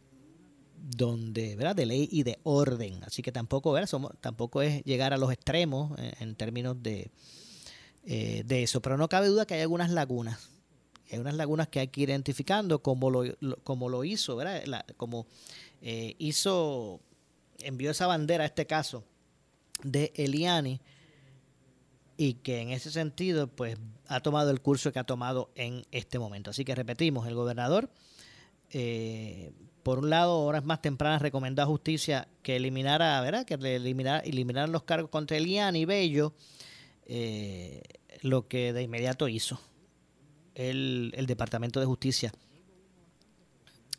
[0.77, 1.77] donde, ¿verdad?
[1.77, 3.03] de ley y de orden.
[3.05, 3.89] Así que tampoco, ¿verdad?
[3.89, 7.11] Somos, tampoco es llegar a los extremos en, términos de,
[8.05, 8.83] eh, de eso.
[8.83, 10.51] Pero no cabe duda que hay algunas lagunas.
[11.11, 13.25] Hay unas lagunas que hay que ir identificando como lo,
[13.65, 14.85] como lo hizo, ¿verdad?
[14.97, 15.27] como
[15.83, 17.01] eh, hizo,
[17.59, 19.05] envió esa bandera, este caso,
[19.83, 20.81] de Eliani,
[22.17, 23.77] y que en ese sentido pues
[24.15, 26.51] ha tomado el curso que ha tomado en este momento.
[26.51, 27.91] Así que repetimos, el gobernador,
[28.71, 33.45] eh, por un lado, horas más tempranas recomendó a justicia que eliminara, ¿verdad?
[33.45, 36.35] Que eliminara, eliminar los cargos contra Elian y Bello,
[37.07, 37.83] eh,
[38.23, 39.61] lo que de inmediato hizo
[40.55, 42.33] el, el Departamento de Justicia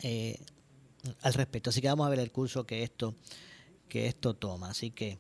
[0.02, 0.39] eh,
[1.21, 1.69] al respecto.
[1.69, 3.15] Así que vamos a ver el curso que esto,
[3.89, 4.69] que esto toma.
[4.69, 5.19] Así que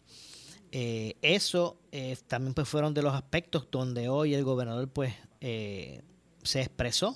[0.75, 6.01] eh, eso eh, también pues fueron de los aspectos donde hoy el gobernador pues eh,
[6.41, 7.15] se expresó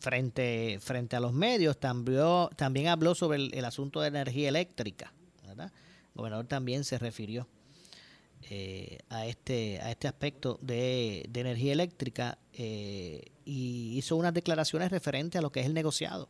[0.00, 1.78] frente, frente a los medios.
[1.78, 2.24] También,
[2.56, 5.12] también habló sobre el, asunto de energía eléctrica.
[5.46, 5.70] El
[6.12, 7.46] gobernador también se refirió
[9.10, 15.42] a, este, a este aspecto de, de energía eléctrica y hizo unas declaraciones referentes a
[15.42, 16.28] lo que es el negociado.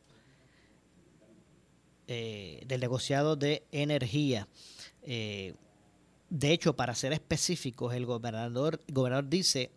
[2.07, 4.49] del negociado de energía.
[6.35, 9.70] De hecho, para ser específicos, el gobernador, gobernador dice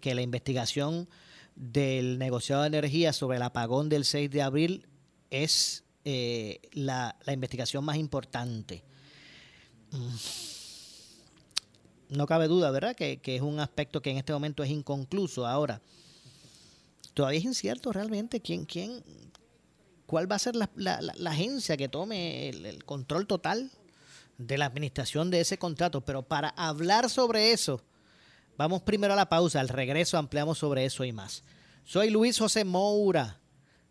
[0.00, 1.08] que la investigación
[1.56, 4.86] del negociado de energía sobre el apagón del 6 de abril
[5.30, 8.84] es eh, la, investigación más importante.
[9.90, 10.14] Mm.
[12.10, 12.94] No cabe duda, ¿verdad?
[12.94, 15.44] Que, que, es un aspecto que en este momento es inconcluso.
[15.44, 15.82] Ahora,
[17.14, 19.02] todavía es incierto realmente quién, quién,
[20.06, 20.70] cuál va a ser la,
[21.26, 23.72] agencia que tome el, control total
[24.40, 26.00] de la administración de ese contrato.
[26.02, 27.82] Pero para hablar sobre eso,
[28.56, 29.60] vamos primero a la pausa.
[29.60, 31.42] Al regreso ampliamos sobre eso y más.
[31.84, 33.40] Soy Luis José Moura.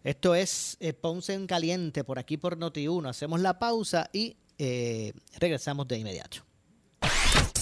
[0.03, 3.09] Esto es eh, Ponce en Caliente por aquí por Noti1.
[3.09, 6.45] Hacemos la pausa y eh, regresamos de inmediato.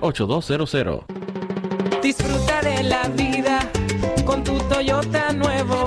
[0.00, 1.04] 8200
[2.02, 3.60] Disfruta de la vida
[4.24, 5.84] con tu Toyota nuevo,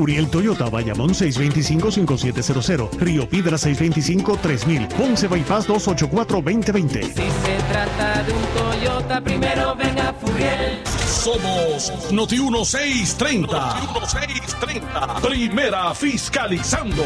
[0.00, 7.02] Furiel Toyota, Bayamón 625-5700, Río Piedra 625-3000, Ponce Bypass 284-2020.
[7.02, 10.80] Si se trata de un Toyota, primero venga Furiel.
[10.86, 13.74] Somos Noti 1630.
[13.74, 15.20] Noti 1630.
[15.20, 17.04] Primera fiscalizando.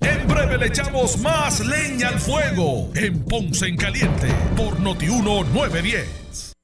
[0.00, 6.51] En breve le echamos más leña al fuego en Ponce en Caliente por Noti 910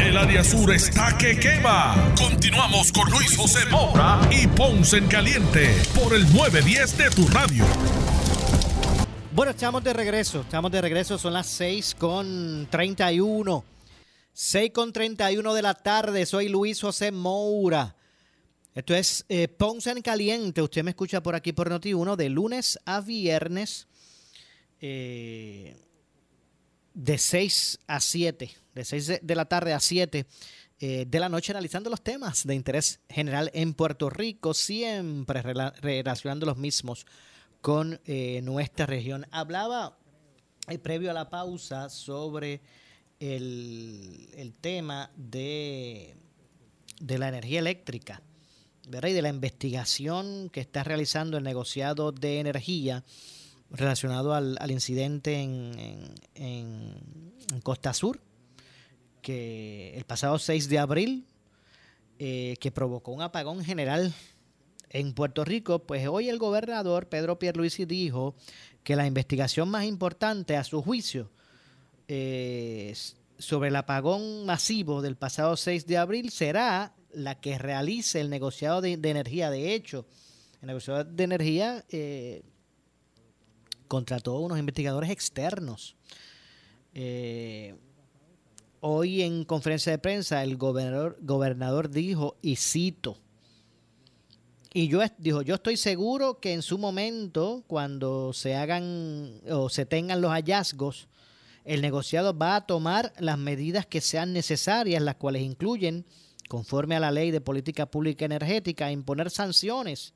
[0.00, 2.12] El área sur está que quema.
[2.18, 7.64] Continuamos con Luis José Moura y Ponce en Caliente por el 910 de tu radio.
[9.32, 10.40] Bueno, estamos de regreso.
[10.40, 11.16] Estamos de regreso.
[11.16, 13.64] Son las 6 con 31.
[14.32, 16.26] 6 con 31 de la tarde.
[16.26, 17.94] Soy Luis José Moura.
[18.74, 20.60] Esto es eh, Ponce en Caliente.
[20.60, 23.86] Usted me escucha por aquí por Noti1 de lunes a viernes.
[24.80, 25.76] Eh,
[26.94, 30.26] de 6 a 7 de 6 de la tarde a 7
[30.80, 36.46] eh, de la noche analizando los temas de interés general en Puerto Rico, siempre relacionando
[36.46, 37.06] los mismos
[37.60, 39.26] con eh, nuestra región.
[39.30, 39.96] Hablaba
[40.68, 42.60] eh, previo a la pausa sobre
[43.20, 46.16] el, tema de,
[47.00, 48.20] de la energía eléctrica
[48.88, 49.08] ¿verdad?
[49.08, 53.04] y de la investigación que está realizando el negociado de energía
[53.70, 55.72] relacionado al, al incidente en,
[56.34, 58.20] en, en, Costa Sur,
[59.24, 61.26] que el pasado 6 de abril,
[62.18, 64.12] eh, que provocó un apagón general
[64.90, 68.34] en Puerto Rico, pues hoy el gobernador Pedro Pierluisi dijo
[68.84, 71.30] que la investigación más importante a su juicio
[72.06, 72.94] eh,
[73.38, 78.82] sobre el apagón masivo del pasado 6 de abril será la que realice el negociado
[78.82, 79.50] de, energía.
[79.50, 80.06] De hecho,
[80.60, 82.42] el negociado de energía eh,
[83.88, 85.96] contrató unos investigadores externos.
[86.92, 87.74] Eh,
[88.86, 93.16] hoy en conferencia de prensa el gobernador, dijo, y cito,
[94.74, 99.86] y yo dijo, yo estoy seguro que en su momento, cuando se hagan o se
[99.86, 101.08] tengan los hallazgos,
[101.64, 106.04] el negociado va a tomar las medidas que sean necesarias, las cuales incluyen,
[106.50, 110.12] conforme a la ley de política pública energética, imponer sanciones,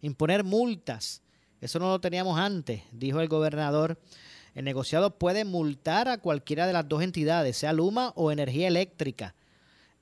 [0.00, 1.22] imponer multas.
[1.60, 3.98] Eso no lo teníamos antes, dijo el gobernador.
[4.54, 9.34] El negociado puede multar a cualquiera de las dos entidades, sea Luma o Energía Eléctrica.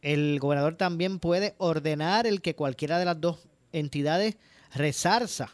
[0.02, 3.38] El gobernador también puede ordenar el que cualquiera de las dos
[3.72, 4.36] entidades
[4.74, 5.52] resarza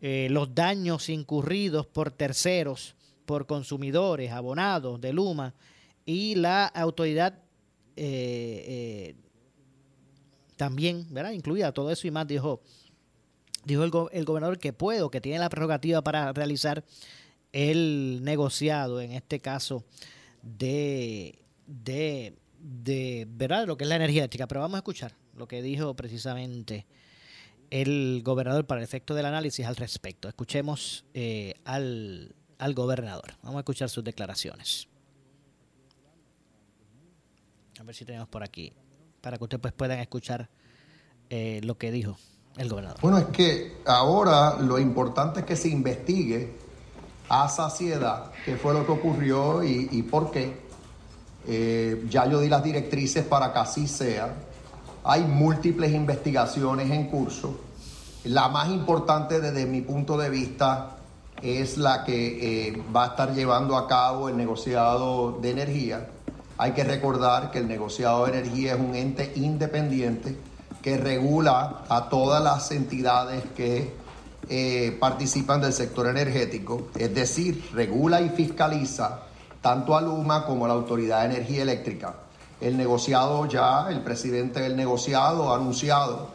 [0.00, 5.54] eh, los daños incurridos por terceros, por consumidores, abonados de Luma
[6.04, 7.38] y la autoridad
[7.96, 9.14] eh, eh,
[10.56, 11.30] también, ¿verdad?
[11.30, 12.60] Incluida todo eso y más, dijo,
[13.64, 16.84] dijo el, el gobernador que puede o que tiene la prerrogativa para realizar
[17.54, 19.84] el negociado, en este caso,
[20.42, 23.66] de, de, de, ¿verdad?
[23.68, 24.48] Lo que es la energía eléctrica.
[24.48, 26.84] Pero vamos a escuchar lo que dijo precisamente
[27.70, 30.28] el gobernador para el efecto del análisis al respecto.
[30.28, 33.34] Escuchemos eh, al, al gobernador.
[33.42, 34.88] Vamos a escuchar sus declaraciones.
[37.78, 38.72] A ver si tenemos por aquí,
[39.20, 40.50] para que ustedes pues puedan escuchar
[41.30, 42.16] eh, lo que dijo
[42.56, 43.00] el gobernador.
[43.00, 46.63] Bueno, es que ahora lo importante es que se investigue
[47.28, 50.64] a saciedad qué fue lo que ocurrió y, y por qué.
[51.46, 54.34] Eh, ya yo di las directrices para que así sea.
[55.04, 57.60] Hay múltiples investigaciones en curso.
[58.24, 60.96] La más importante desde mi punto de vista
[61.42, 66.08] es la que eh, va a estar llevando a cabo el negociado de energía.
[66.56, 70.38] Hay que recordar que el negociado de energía es un ente independiente
[70.80, 73.92] que regula a todas las entidades que
[74.48, 79.22] eh, participan del sector energético, es decir, regula y fiscaliza
[79.60, 82.14] tanto a Luma como a la Autoridad de Energía Eléctrica.
[82.60, 86.28] El negociado ya, el presidente del negociado ha anunciado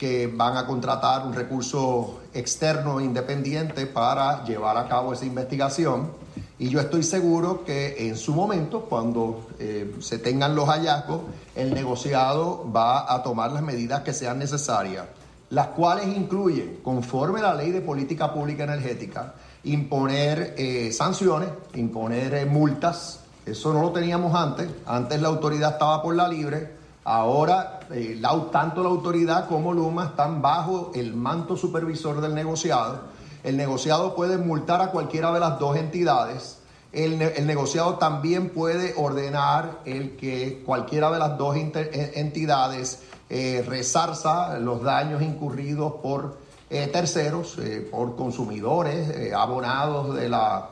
[0.00, 6.10] que van a contratar un recurso externo independiente para llevar a cabo esa investigación.
[6.58, 11.20] Y yo estoy seguro que en su momento, cuando eh, se tengan los hallazgos,
[11.54, 15.04] el negociado va a tomar las medidas que sean necesarias,
[15.50, 19.34] las cuales incluyen, conforme la ley de política pública energética,
[19.64, 23.20] imponer eh, sanciones, imponer eh, multas.
[23.44, 24.68] Eso no lo teníamos antes.
[24.86, 26.78] Antes la autoridad estaba por la libre.
[27.02, 28.20] Ahora, eh,
[28.52, 33.00] tanto la autoridad como Luma están bajo el manto supervisor del negociado.
[33.42, 36.58] El negociado puede multar a cualquiera de las dos entidades.
[36.92, 44.58] El, el negociado también puede ordenar el que cualquiera de las dos entidades eh, resarza
[44.58, 46.36] los daños incurridos por
[46.68, 50.70] eh, terceros, eh, por consumidores, abonados de, la,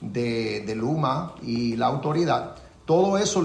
[0.00, 2.54] de, Luma y la autoridad.
[2.84, 3.44] Todo eso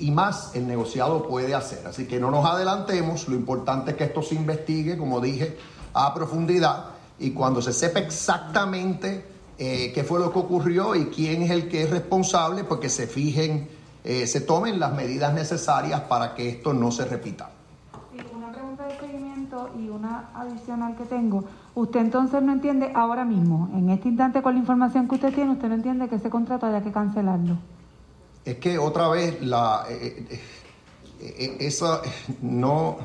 [0.00, 1.86] y más el negociado puede hacer.
[1.86, 5.58] Así que no nos adelantemos, lo importante es que esto se investigue, como dije,
[5.92, 6.86] a profundidad
[7.18, 9.26] y cuando se sepa exactamente
[9.58, 13.06] qué fue lo que ocurrió y quién es el que es responsable, pues que se
[13.06, 13.68] fijen,
[14.02, 17.50] se tomen las medidas necesarias para que esto no se repita.
[18.12, 18.96] Sí, una pregunta de
[19.78, 21.44] y una adicional que tengo.
[21.74, 25.52] Usted entonces no entiende ahora mismo, en este instante con la información que usted tiene,
[25.52, 27.56] usted no entiende que ese contrato haya que cancelarlo
[28.44, 30.40] es que otra vez la, eh, eh,
[31.20, 32.02] eh, esa,
[32.42, 32.98] no,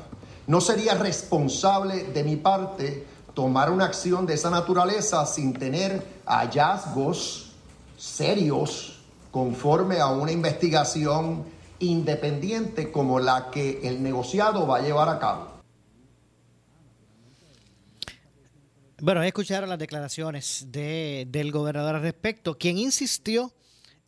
[0.47, 7.51] no sería responsable de mi parte tomar una acción de esa naturaleza sin tener hallazgos
[7.97, 8.99] serios
[9.31, 11.45] conforme a una investigación
[11.79, 15.47] independiente como la que el negociado va a llevar a cabo.
[19.01, 23.53] Bueno, escucharon las declaraciones de, del gobernador al respecto, quien insistió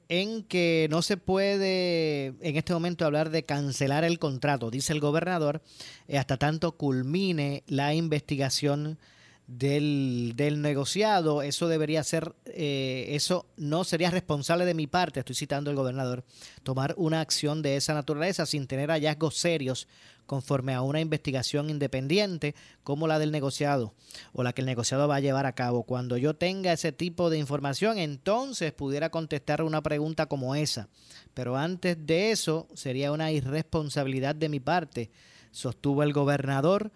[0.10, 5.00] en que no se puede en este momento hablar de cancelar el contrato, dice el
[5.00, 5.62] gobernador,
[6.10, 9.00] eh, hasta tanto culmine la investigación
[9.48, 15.36] del, del negociado, eso debería ser, eh, eso no sería responsable de mi parte, estoy
[15.36, 16.26] citando al gobernador,
[16.64, 19.88] tomar una acción de esa naturaleza sin tener hallazgos serios
[20.26, 23.93] conforme a una investigación independiente como la del negociado
[24.34, 25.84] o la que el negociado va a llevar a cabo.
[25.84, 30.89] Cuando yo tenga ese tipo de información, entonces pudiera contestar una pregunta como esa.
[31.34, 35.11] Pero antes de eso sería una irresponsabilidad de mi parte,
[35.51, 36.91] sostuvo el gobernador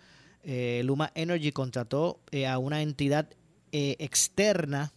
[0.48, 3.28] eh, Luma Energy contrató eh, a una entidad
[3.72, 4.94] eh, externa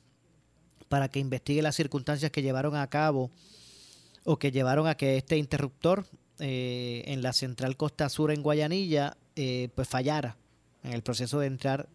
[0.91, 3.31] para que investigue las circunstancias que llevaron a cabo
[4.25, 6.05] o que llevaron a que este interruptor
[6.39, 10.37] en la central Costa Sur en Guayanilla pues fallara
[10.83, 11.89] en el proceso de entrar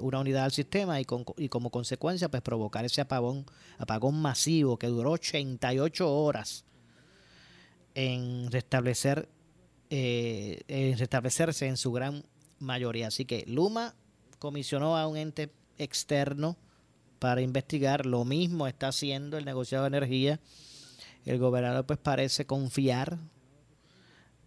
[0.00, 3.46] una unidad al sistema y, y, como consecuencia pues provocar ese apagón,
[3.78, 6.64] apagón masivo que duró 88 horas
[7.94, 9.28] en restablecer
[9.90, 12.24] en restablecerse en su gran
[12.58, 13.08] mayoría.
[13.08, 13.94] Así que Luma
[14.38, 16.56] comisionó a un ente externo
[17.18, 18.06] para investigar.
[18.06, 20.40] Lo mismo está haciendo el negociado de energía.
[21.24, 23.18] El gobernador pues parece confiar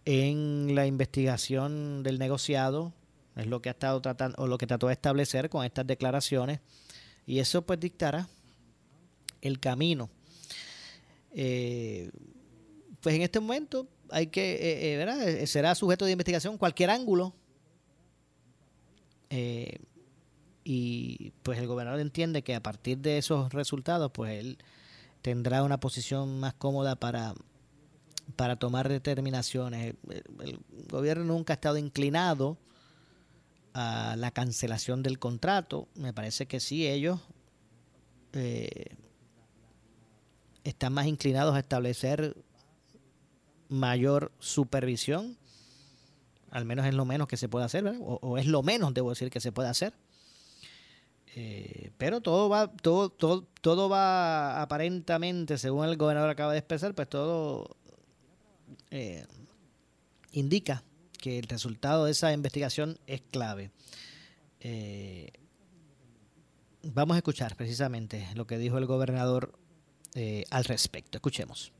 [0.05, 2.93] en la investigación del negociado.
[3.35, 6.59] Es lo que ha estado tratando o lo que trató de establecer con estas declaraciones.
[7.25, 8.27] Y eso pues dictará
[9.41, 10.09] el camino.
[11.33, 12.11] Eh,
[12.99, 15.45] pues en este momento hay que, eh, eh, ¿verdad?
[15.45, 17.33] será sujeto de investigación cualquier ángulo
[19.29, 19.79] eh,
[20.63, 24.57] y pues el gobernador entiende que a partir de esos resultados, pues él
[25.21, 27.33] tendrá una posición más cómoda para,
[28.35, 29.95] para tomar determinaciones.
[30.39, 30.59] El,
[30.89, 32.57] gobierno nunca ha estado inclinado
[33.73, 35.87] a la cancelación del contrato.
[35.95, 37.19] Me parece que sí, ellos
[38.33, 38.95] eh,
[40.63, 42.35] están más inclinados a establecer
[43.69, 45.37] mayor supervisión
[46.51, 49.31] al menos es lo menos que se puede hacer, o, es lo menos, debo decir,
[49.31, 49.93] que se puede hacer.
[51.33, 56.93] Eh, pero todo va, todo, todo, todo va aparentemente, según el gobernador acaba de expresar,
[56.93, 57.77] pues todo
[58.91, 59.25] eh,
[60.31, 60.83] indica
[61.17, 63.71] que el resultado de esa investigación es clave.
[64.59, 65.31] Eh,
[66.83, 69.53] vamos a escuchar precisamente lo que dijo el gobernador
[70.49, 71.17] al respecto.
[71.17, 71.71] Escuchemos.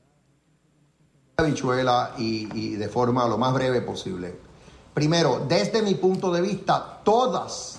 [2.18, 4.34] y, y de forma lo más breve posible.
[4.94, 7.78] Primero, desde mi punto de vista, todas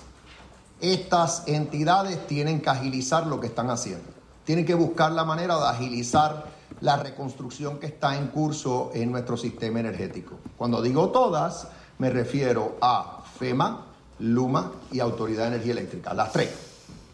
[0.82, 4.12] estas entidades tienen que agilizar lo que están haciendo.
[4.44, 6.46] Tienen que buscar la manera de agilizar
[6.82, 10.36] la reconstrucción que está en curso en nuestro sistema energético.
[10.58, 11.68] Cuando digo todas,
[11.98, 13.86] me refiero a FEMA,
[14.20, 16.52] Luma y Autoridad de Energía Eléctrica, las tres.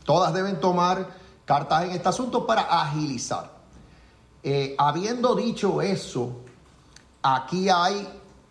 [0.05, 1.07] Todas deben tomar
[1.45, 3.51] cartas en este asunto para agilizar.
[4.43, 6.41] Eh, habiendo dicho eso,
[7.21, 8.07] aquí hay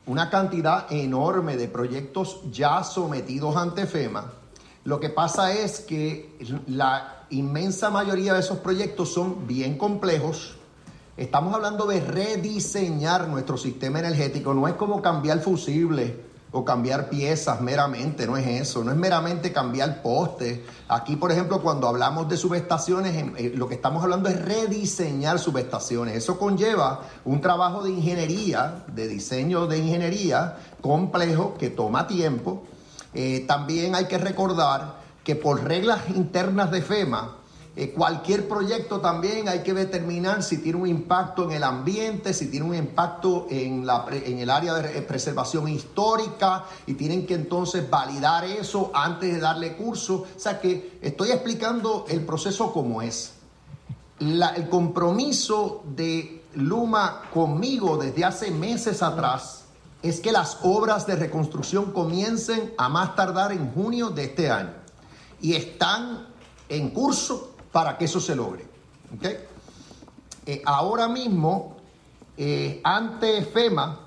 [0.06, 4.32] una cantidad enorme de proyectos ya sometidos ante FEMA.
[4.84, 10.57] Lo que pasa es que la inmensa mayoría de esos proyectos son bien complejos.
[11.18, 14.54] Estamos hablando de rediseñar nuestro sistema energético.
[14.54, 16.12] No es como cambiar fusibles
[16.52, 20.60] o cambiar piezas meramente, no es eso, no es meramente cambiar postes.
[20.86, 26.14] Aquí, por ejemplo, cuando hablamos de subestaciones, eh, lo que estamos hablando es rediseñar subestaciones.
[26.14, 32.62] Eso conlleva un trabajo de ingeniería, de diseño de ingeniería complejo que toma tiempo.
[33.12, 37.37] Eh, también hay que recordar que por reglas internas de FEMA,
[37.80, 42.48] eh, cualquier proyecto también hay que determinar si tiene un impacto en el ambiente, si
[42.50, 47.88] tiene un impacto en, la, en el área de preservación histórica y tienen que entonces
[47.88, 50.26] validar eso antes de darle curso.
[50.36, 53.34] O sea que estoy explicando el proceso como es.
[54.18, 59.66] el compromiso de Luma conmigo desde hace meses atrás
[60.02, 64.74] es que las obras de reconstrucción comiencen a más tardar en junio de este año.
[65.40, 66.26] Y están
[66.68, 68.66] en curso para que eso se logre.
[70.44, 71.76] Eh, ahora mismo,
[72.36, 74.00] eh, ante FEMA,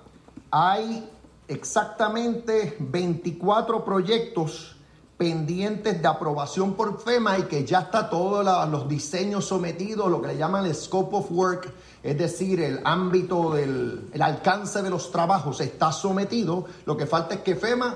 [0.51, 1.09] hay
[1.47, 4.75] exactamente 24 proyectos
[5.15, 10.27] pendientes de aprobación por FEMA y que ya está todos los diseños sometidos, lo que
[10.27, 11.71] le llaman el scope of work,
[12.03, 16.65] es decir, el ámbito del el alcance de los trabajos está sometido.
[16.85, 17.95] Lo que falta es que FEMA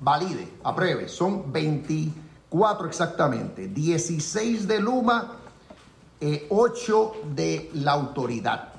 [0.00, 1.08] valide, apruebe.
[1.08, 5.32] Son 24 cuatro exactamente, 16 de Luma,
[6.20, 8.72] eh, 8 de la autoridad.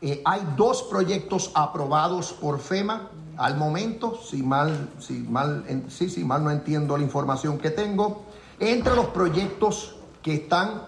[0.00, 6.44] Eh, hay dos proyectos aprobados por FEMA al momento, si mal, si mal, sí, mal
[6.44, 8.22] no entiendo la información que tengo.
[8.58, 10.82] Entre los proyectos que están,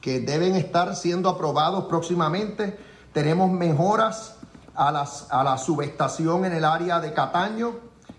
[0.00, 2.78] que deben estar siendo aprobados próximamente,
[3.12, 4.36] tenemos mejoras
[4.74, 7.76] a, las, a la subestación en el área de Cataño,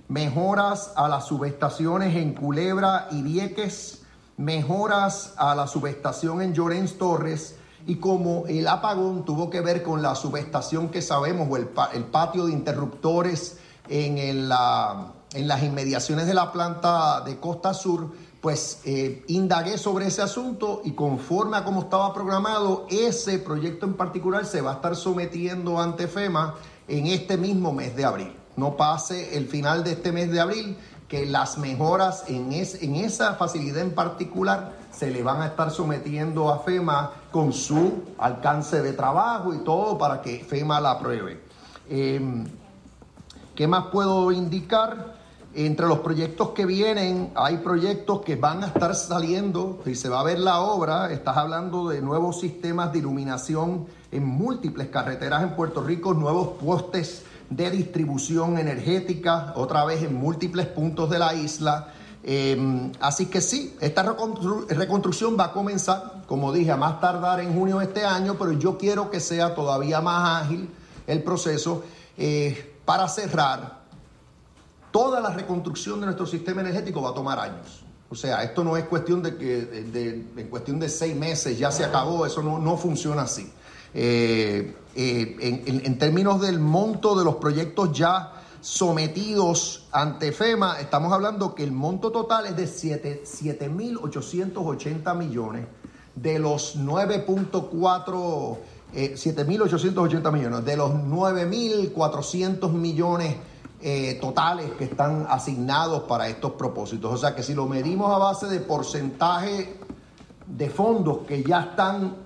[0.07, 4.03] mejoras a las subestaciones en Culebra y Vieques,
[4.37, 7.55] mejoras a la subestación en Llorens Torres
[7.87, 12.45] y como el apagón tuvo que ver con la subestación que sabemos o el, patio
[12.45, 19.23] de interruptores en, la, en, las inmediaciones de la planta de Costa Sur, pues eh,
[19.27, 24.61] indagué sobre ese asunto y conforme a cómo estaba programado, ese proyecto en particular se
[24.61, 26.55] va a estar sometiendo ante FEMA
[26.87, 28.44] en este mismo mes de abril.
[28.57, 30.77] No pase el final de este mes de abril
[31.07, 36.49] que las mejoras en, en esa facilidad en particular se le van a estar sometiendo
[36.51, 41.41] a FEMA con su alcance de trabajo y todo para que FEMA la apruebe.
[41.89, 42.45] Em,
[43.55, 45.15] ¿Qué más puedo indicar?
[45.53, 50.19] Entre los proyectos que vienen, hay proyectos que van a estar saliendo y se va
[50.19, 51.09] a ver la obra.
[51.13, 57.23] Estás hablando de nuevos sistemas de iluminación en múltiples carreteras en Puerto Rico, nuevos postes
[57.49, 61.93] de distribución energética, otra vez en múltiples puntos de la isla.
[62.23, 64.03] Em, así que sí, esta
[64.69, 68.53] reconstrucción va a comenzar, como dije, a más tardar en junio de este año, pero
[68.53, 70.69] yo quiero que sea todavía más ágil
[71.05, 71.83] el proceso
[72.17, 73.85] eh, para cerrar.
[74.89, 77.83] Toda la reconstrucción de nuestro sistema energético va a tomar años.
[78.09, 81.83] O sea, esto no es cuestión de que en cuestión de seis meses ya se
[81.83, 83.51] acabó, eso no, no funciona así.
[83.97, 91.55] Eh, eh, en, términos del monto de los proyectos ya sometidos ante FEMA, estamos hablando
[91.55, 95.65] que el monto total es de 7.880 millones
[96.13, 98.57] de los 9.4,
[98.93, 103.37] 7.880 eh, millones, de los 9.400 millones
[104.19, 107.13] totales que están asignados para estos propósitos.
[107.13, 109.77] O sea que si lo medimos a base de porcentaje
[110.47, 112.24] de fondos que ya están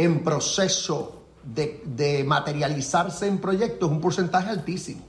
[0.00, 5.02] en proceso de, materializarse en proyectos, un porcentaje altísimo.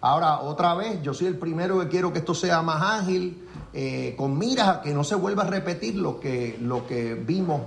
[0.00, 4.14] Ahora, otra vez, yo soy el primero que quiero que esto sea más ágil, eh,
[4.16, 7.62] con miras a que no se vuelva a repetir lo que, lo que vimos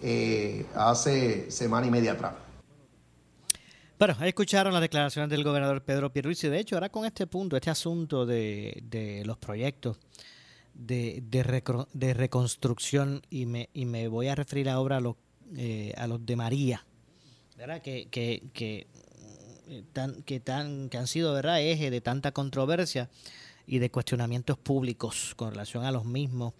[0.00, 2.34] eh, hace semana y media atrás.
[3.98, 6.48] Bueno, escucharon las declaraciones del gobernador Pedro Pierluisi.
[6.48, 9.98] De hecho, ahora con este punto, este asunto de, de los proyectos
[10.74, 15.16] de, de, reconstrucción, y me, y me voy a referir ahora a lo
[15.56, 16.84] eh, a los de María,
[17.56, 17.82] ¿verdad?
[17.82, 18.86] Que, que, que,
[19.68, 21.60] eh, tan, que, tan, que han sido ¿verdad?
[21.60, 23.10] eje de tanta controversia
[23.66, 26.54] y de cuestionamientos públicos con relación a los mismos.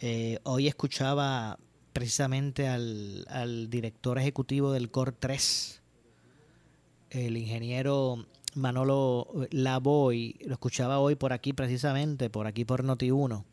[0.00, 1.58] Eh, hoy escuchaba
[1.92, 5.82] precisamente al, al, director ejecutivo del COR 3,
[7.10, 13.44] el ingeniero Manolo Lavoy, lo escuchaba hoy por aquí precisamente, por aquí por Noti1,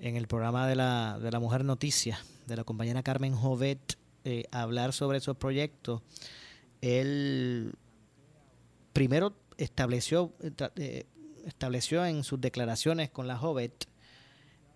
[0.00, 4.44] en el programa de la, de la Mujer Noticias de la compañera Carmen Jovet eh,
[4.52, 6.00] hablar sobre esos proyectos,
[6.80, 7.74] él
[8.92, 10.32] primero estableció,
[10.76, 11.06] eh,
[11.44, 13.88] estableció en sus declaraciones con la Jovet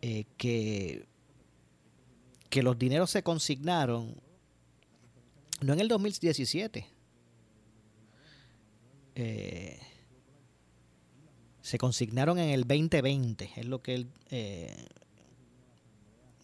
[0.03, 1.07] eh, que,
[2.51, 4.21] que los dineros se consignaron
[5.61, 6.87] no en el 2017,
[11.63, 14.09] se consignaron en el 2020, es lo que él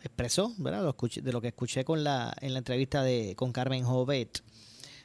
[0.03, 0.95] expresó, ¿verdad?
[1.23, 4.43] de lo que escuché con la, en la entrevista de, con Carmen Jovet.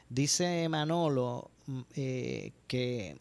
[0.08, 3.16] Dice Manolo mm, eh, que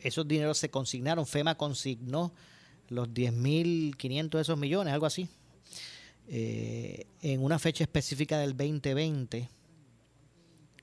[0.00, 2.32] esos dineros se consignaron, FEMA consignó
[2.88, 5.28] los 10.500 de esos millones, algo así,
[6.28, 9.48] eh, en una fecha específica del 2020,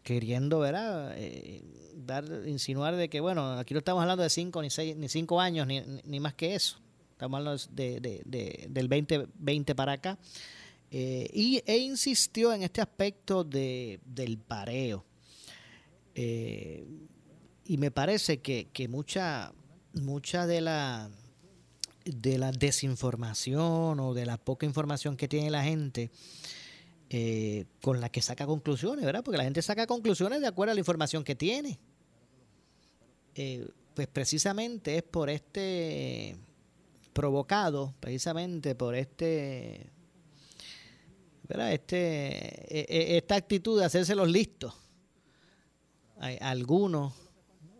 [0.04, 1.14] queriendo, ¿verdad?
[1.18, 1.64] Eh,
[1.96, 5.40] dar, insinuar de que, bueno, aquí no estamos hablando de 5 ni, seis, ni cinco
[5.40, 6.80] años, ni, ni más que eso
[7.22, 10.18] estamos hablando de, del 2020 para acá,
[10.90, 15.06] eh, y, e insistió en este aspecto de, del pareo.
[16.16, 16.84] Eh,
[17.66, 19.54] y me parece que, mucha,
[19.94, 21.12] mucha de la
[22.04, 26.10] de la desinformación o de la poca información que tiene la gente
[27.12, 29.24] eh, con la que saca conclusiones, ¿verdad?
[29.24, 31.78] Porque la gente saca conclusiones de acuerdo a la información que tiene.
[33.94, 36.36] pues precisamente es por este
[37.14, 39.92] provocado precisamente por este,
[41.50, 44.74] este e, e, esta actitud de hacerse los listos.
[46.18, 47.14] Hay algunos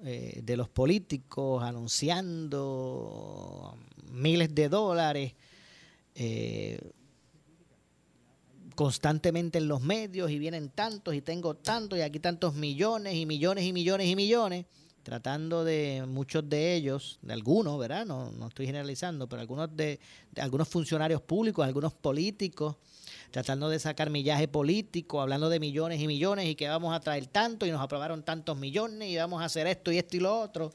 [0.04, 2.58] eh, de los políticos anunciando
[4.12, 5.36] miles de dólares
[6.16, 6.80] eh,
[8.76, 13.28] constantemente en los medios y vienen tantos y tengo tantos y aquí tantos millones y
[13.28, 14.66] millones y millones y millones
[15.04, 18.06] tratando de muchos de ellos, de algunos, ¿verdad?
[18.06, 20.00] No, no estoy generalizando, pero algunos de,
[20.38, 22.76] algunos funcionarios públicos, algunos políticos,
[23.32, 27.28] tratando de sacar millaje político, hablando de millones y millones y que vamos a traer
[27.28, 30.40] tanto y nos aprobaron tantos millones y vamos a hacer esto y esto y lo
[30.40, 30.72] otro.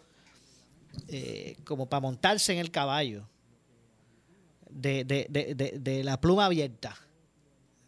[1.09, 3.29] eh, como para montarse en el caballo
[4.70, 6.97] de, de, de, de la pluma abierta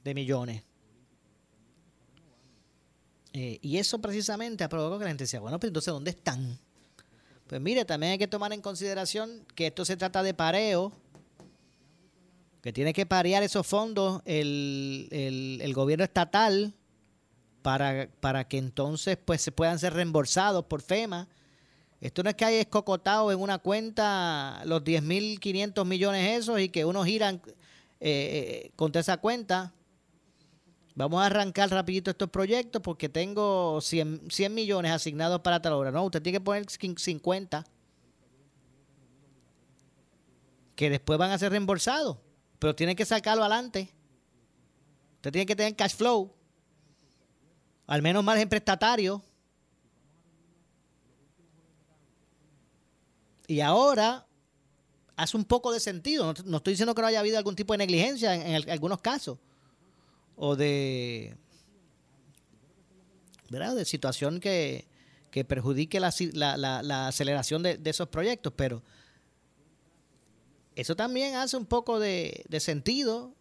[0.05, 0.63] de millones.
[3.33, 6.59] Eh, y eso precisamente ha provocado que la gente decía, bueno, pero entonces, ¿dónde están?
[7.47, 10.93] Pues mire, también hay que tomar en consideración que esto se trata de pareo,
[12.63, 16.75] que tiene que parear esos fondos el, el, gobierno estatal
[17.63, 21.29] para, para, que entonces pues se puedan ser reembolsados por FEMA.
[22.01, 26.85] Esto no es que hay escocotado en una cuenta los 10.500 millones esos y que
[26.85, 27.41] unos giran
[28.01, 29.73] eh, contra esa cuenta.
[30.99, 35.93] Vamos a arrancar rapidito estos proyectos porque tengo 100, 100 millones asignados para tal obra.
[35.93, 37.65] No, usted tiene que poner 50
[40.75, 42.19] que después van a ser reembolsados,
[42.59, 43.95] pero tiene que sacarlo adelante.
[45.19, 46.35] Usted tiene que tener cash flow,
[47.87, 49.23] al menos margen prestatario.
[53.47, 54.27] Y ahora
[55.15, 56.35] hace un poco de sentido.
[56.45, 59.39] No, estoy diciendo que no haya habido algún tipo de negligencia en, algunos casos
[60.39, 61.37] o de,
[63.51, 63.75] ¿verdad?
[63.75, 64.87] de situación que,
[65.31, 68.83] que perjudique la, la, la aceleración de, de, esos proyectos, pero
[70.77, 73.35] eso también hace un poco de, de sentido.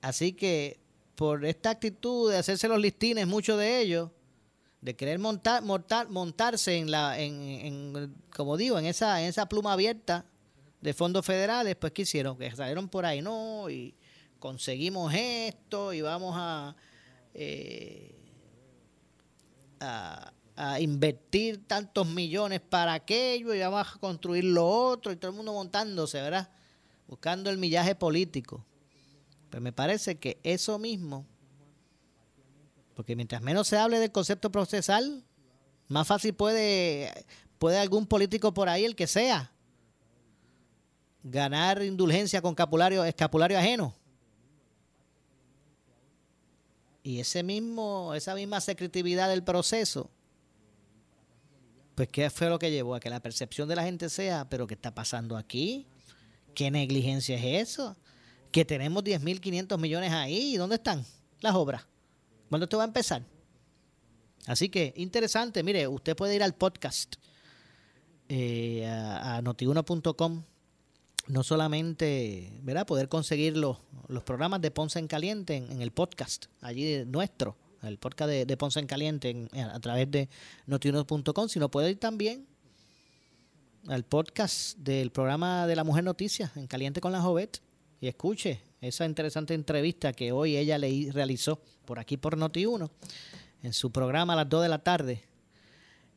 [0.00, 0.78] Así que
[1.16, 4.10] por esta actitud de hacerse los listines, muchos de ellos,
[4.80, 9.46] de querer montar, montar montarse en la, en, en, como digo, en esa, en esa
[9.48, 10.26] pluma abierta
[10.80, 12.36] de fondos federales, pues ¿qué hicieron?
[12.36, 13.94] Que salieron por ahí, no, y
[14.44, 16.76] conseguimos esto y vamos a,
[17.32, 18.14] eh,
[19.80, 25.30] a, a, invertir tantos millones para aquello y vamos a construir lo otro y todo
[25.30, 26.50] el mundo montándose, ¿verdad?
[27.08, 28.62] Buscando el millaje político.
[29.48, 31.24] Pero me parece que eso mismo,
[32.94, 35.24] porque mientras menos se hable del concepto procesal,
[35.88, 37.10] más fácil puede,
[37.58, 39.52] puede algún político por ahí, el que sea,
[41.22, 43.94] ganar indulgencia con escapulario, escapulario ajeno.
[47.06, 50.10] Y ese mismo, esa misma secretividad del proceso,
[51.94, 54.66] pues ¿qué fue lo que llevó a que la percepción de la gente sea, pero
[54.66, 55.86] ¿qué está pasando aquí?
[56.54, 57.94] ¿Qué negligencia es eso?
[58.50, 61.04] Que tenemos 10.500 millones ahí, ¿y dónde están
[61.40, 61.86] las obras?
[62.48, 63.22] ¿Cuándo esto va a empezar?
[64.46, 67.16] Así que interesante, mire, usted puede ir al podcast
[68.30, 70.42] eh, a, a notiuno.com
[71.26, 72.86] no solamente ¿verdad?
[72.86, 77.98] poder conseguir los, los programas de Ponce en Caliente en, el podcast, allí nuestro, el
[77.98, 80.28] podcast de, de Ponce en Caliente en, a través de
[80.66, 82.46] notiuno.com, sino puede ir también
[83.88, 87.60] al podcast del programa de la Mujer Noticias en Caliente con la Jovet
[88.00, 92.90] y escuche esa interesante entrevista que hoy ella le realizó por aquí por Noti1
[93.62, 95.22] en su programa a las 2 de la tarde.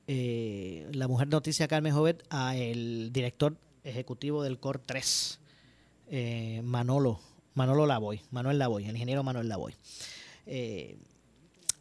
[0.08, 3.58] Eh, la Mujer Noticia Carmen Jovet a el director
[3.88, 5.40] ejecutivo del COR 3,
[6.10, 7.20] eh, Manolo,
[7.54, 9.76] Manolo Lavoy, Manuel Lavoy, el ingeniero Manuel Lavoy.
[10.46, 10.98] Eh,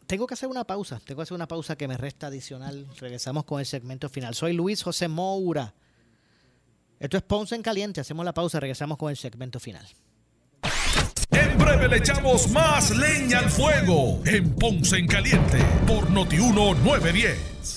[0.07, 2.87] tengo que hacer una pausa, tengo que hacer una pausa que me resta adicional.
[2.99, 4.33] Regresamos con el segmento final.
[4.35, 5.73] Soy Luis José Moura.
[6.99, 8.01] Esto es Ponce en Caliente.
[8.01, 9.85] Hacemos la pausa, regresamos con el segmento final.
[11.31, 17.76] En breve le echamos más leña al fuego en Ponce en Caliente por Notiuno 910.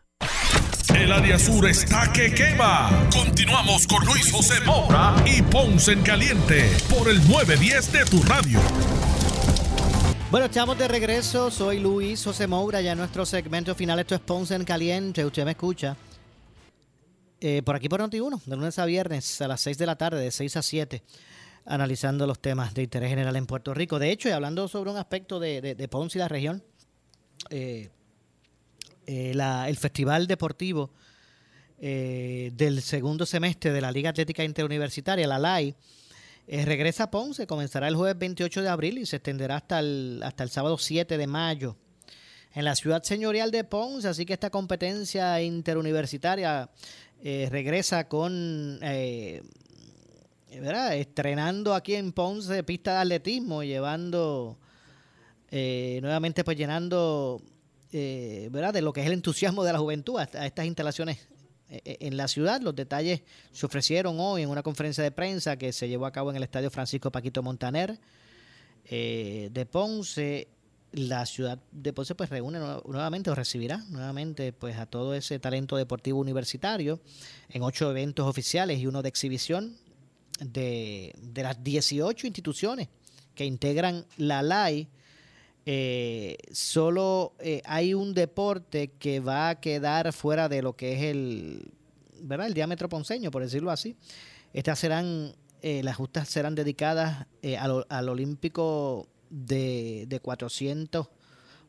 [0.95, 3.09] El área sur está que quema.
[3.11, 8.59] Continuamos con Luis José Moura y Ponce en Caliente por el 910 de tu radio.
[10.29, 11.49] Bueno, estamos de regreso.
[11.49, 13.99] Soy Luis José Moura, ya en nuestro segmento final.
[13.99, 15.25] Esto es Ponce en Caliente.
[15.25, 15.95] Usted me escucha.
[17.39, 20.21] Eh, por aquí por Noti1, de lunes a viernes a las 6 de la tarde,
[20.21, 21.01] de 6 a 7,
[21.65, 23.97] analizando los temas de interés general en Puerto Rico.
[23.97, 26.63] De hecho, y hablando sobre un aspecto de, Ponce y la región,
[27.49, 27.89] eh,
[29.11, 30.91] eh, la, el Festival Deportivo
[31.79, 35.75] eh, del segundo semestre de la Liga Atlética Interuniversitaria, la LAI,
[36.47, 40.21] eh, regresa a Ponce, comenzará el jueves 28 de abril y se extenderá hasta el,
[40.23, 41.75] hasta el sábado 7 de mayo
[42.53, 46.69] en la ciudad señorial de Ponce, así que esta competencia interuniversitaria
[47.21, 49.41] regresa con, eh,
[50.61, 50.95] ¿verdad?
[50.95, 54.57] estrenando aquí en Ponce pista de atletismo, llevando
[55.53, 57.41] eh, nuevamente pues llenando,
[57.91, 58.73] ¿verdad?
[58.73, 61.27] De lo que es el entusiasmo de la juventud a, estas instalaciones
[61.69, 62.61] en la ciudad.
[62.61, 63.21] Los detalles
[63.51, 66.43] se ofrecieron hoy en una conferencia de prensa que se llevó a cabo en el
[66.43, 67.99] Estadio Francisco Paquito Montaner
[68.89, 70.47] de Ponce
[70.93, 75.77] la ciudad de Ponce pues reúne nuevamente o recibirá nuevamente pues a todo ese talento
[75.77, 76.99] deportivo universitario
[77.49, 79.77] en ocho eventos oficiales y uno de exhibición
[80.39, 82.89] de, las 18 instituciones
[83.35, 84.89] que integran la LAI.
[85.65, 91.03] Eh, solo eh, hay un deporte que va a quedar fuera de lo que es
[91.03, 91.71] el,
[92.21, 92.47] ¿verdad?
[92.47, 93.95] el diámetro ponceño, por decirlo así.
[94.53, 97.27] Estas serán, eh, las justas serán dedicadas
[97.59, 101.09] al, al Olímpico de, de 400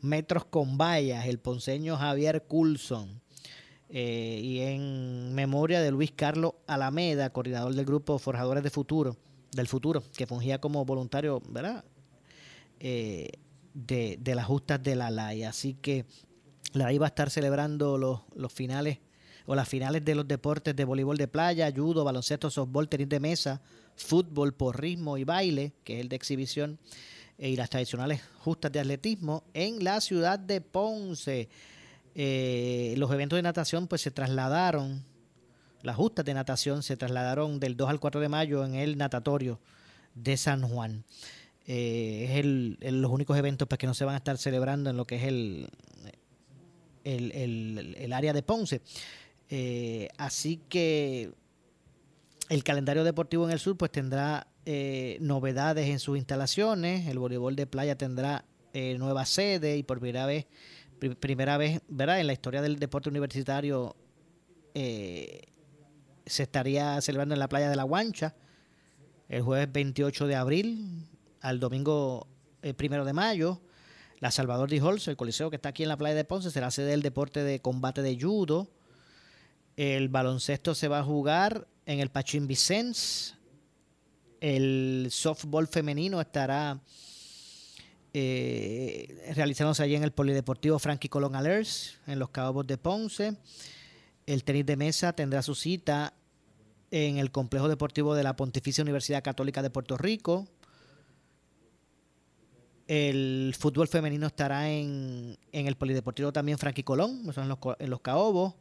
[0.00, 3.20] metros con vallas, el ponceño Javier Coulson.
[3.94, 9.18] Y en memoria de Luis Carlos Alameda, coordinador del grupo Forjadores de Futuro,
[9.50, 11.84] del Futuro, que fungía como voluntario, ¿verdad?
[13.74, 15.44] De, las justas de la LAI.
[15.44, 16.06] Así que
[16.72, 18.98] la LAI va a estar celebrando los, los finales
[19.46, 23.20] o las finales de los deportes de voleibol de playa, judo, baloncesto, softball, tenis de
[23.20, 23.60] mesa,
[23.96, 26.78] fútbol, porrismo y baile, que es el de exhibición
[27.38, 31.48] e y las tradicionales justas de atletismo en la ciudad de Ponce.
[32.14, 35.04] Eh, los eventos de natación pues se trasladaron,
[35.82, 39.58] las justas de natación se trasladaron del 2 al 4 de mayo en el natatorio
[40.14, 41.04] de San Juan.
[41.66, 44.96] Eh, es el, los únicos eventos pues, que no se van a estar celebrando en
[44.96, 45.70] lo que es el,
[47.04, 48.82] el, área de Ponce.
[49.50, 51.32] Eh, así que
[52.48, 57.06] el calendario deportivo en el sur pues tendrá eh, novedades en sus instalaciones.
[57.06, 60.46] El voleibol de playa tendrá eh, nueva sede y por primera vez,
[61.20, 62.20] primera vez, ¿verdad?
[62.20, 63.96] En la historia del deporte universitario
[64.74, 68.34] se estaría celebrando en la playa de La Guancha
[69.28, 71.06] el jueves 28 de abril
[71.42, 72.26] al domingo
[72.76, 73.60] primero de mayo.
[74.18, 76.70] La Salvador de Holz, el coliseo que está aquí en la playa de Ponce, será
[76.70, 78.70] sede del deporte de combate de judo.
[79.76, 83.36] El baloncesto se va a jugar en el Pachín Vicens
[84.42, 86.80] el softball femenino estará
[88.12, 93.36] eh, realizándose allí en el Polideportivo Frankie Colón Alers, en los Cabos de Ponce.
[94.26, 96.12] El tenis de mesa tendrá su cita
[96.90, 100.48] en el Complejo Deportivo de la Pontificia Universidad Católica de Puerto Rico.
[102.88, 108.54] El fútbol femenino estará en, el Polideportivo también Frankie Colón, en los, en los Caobos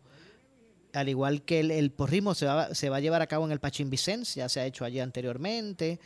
[0.93, 3.59] al igual que el, porrismo se va, se va, a llevar a cabo en el
[3.59, 5.99] Pachín Vicens, ya se ha hecho allí anteriormente,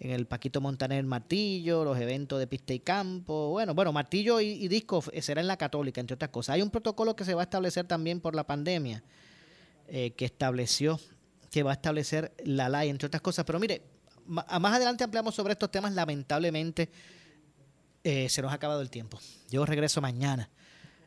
[0.00, 4.66] en el Paquito Montaner Martillo, los eventos de pista y campo, bueno, bueno, Martillo y,
[4.68, 6.54] disco será en la Católica, entre otras cosas.
[6.54, 9.02] Hay un protocolo que se va a establecer también por la pandemia,
[9.86, 10.98] eh, que estableció,
[11.50, 13.82] que va a establecer la ley, entre otras cosas, pero mire,
[14.26, 16.88] más adelante ampliamos sobre estos temas, lamentablemente
[18.04, 19.18] eh, se nos ha acabado el tiempo.
[19.50, 20.50] Yo regreso mañana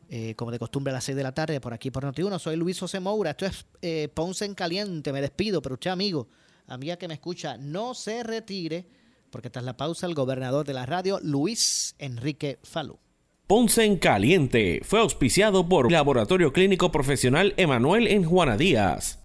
[0.09, 2.37] eh, como de costumbre a las 6 de la tarde, por aquí por Noti1.
[2.37, 6.27] Soy Luis José Moura, esto es eh, Ponce en Caliente, me despido, pero usted amigo,
[6.67, 8.87] amiga que me escucha, no se retire,
[9.31, 12.99] porque tras la pausa el gobernador de la radio, Luis Enrique Falú.
[13.47, 19.24] Ponce en Caliente fue auspiciado por Laboratorio Clínico Profesional Emanuel en Juana Díaz.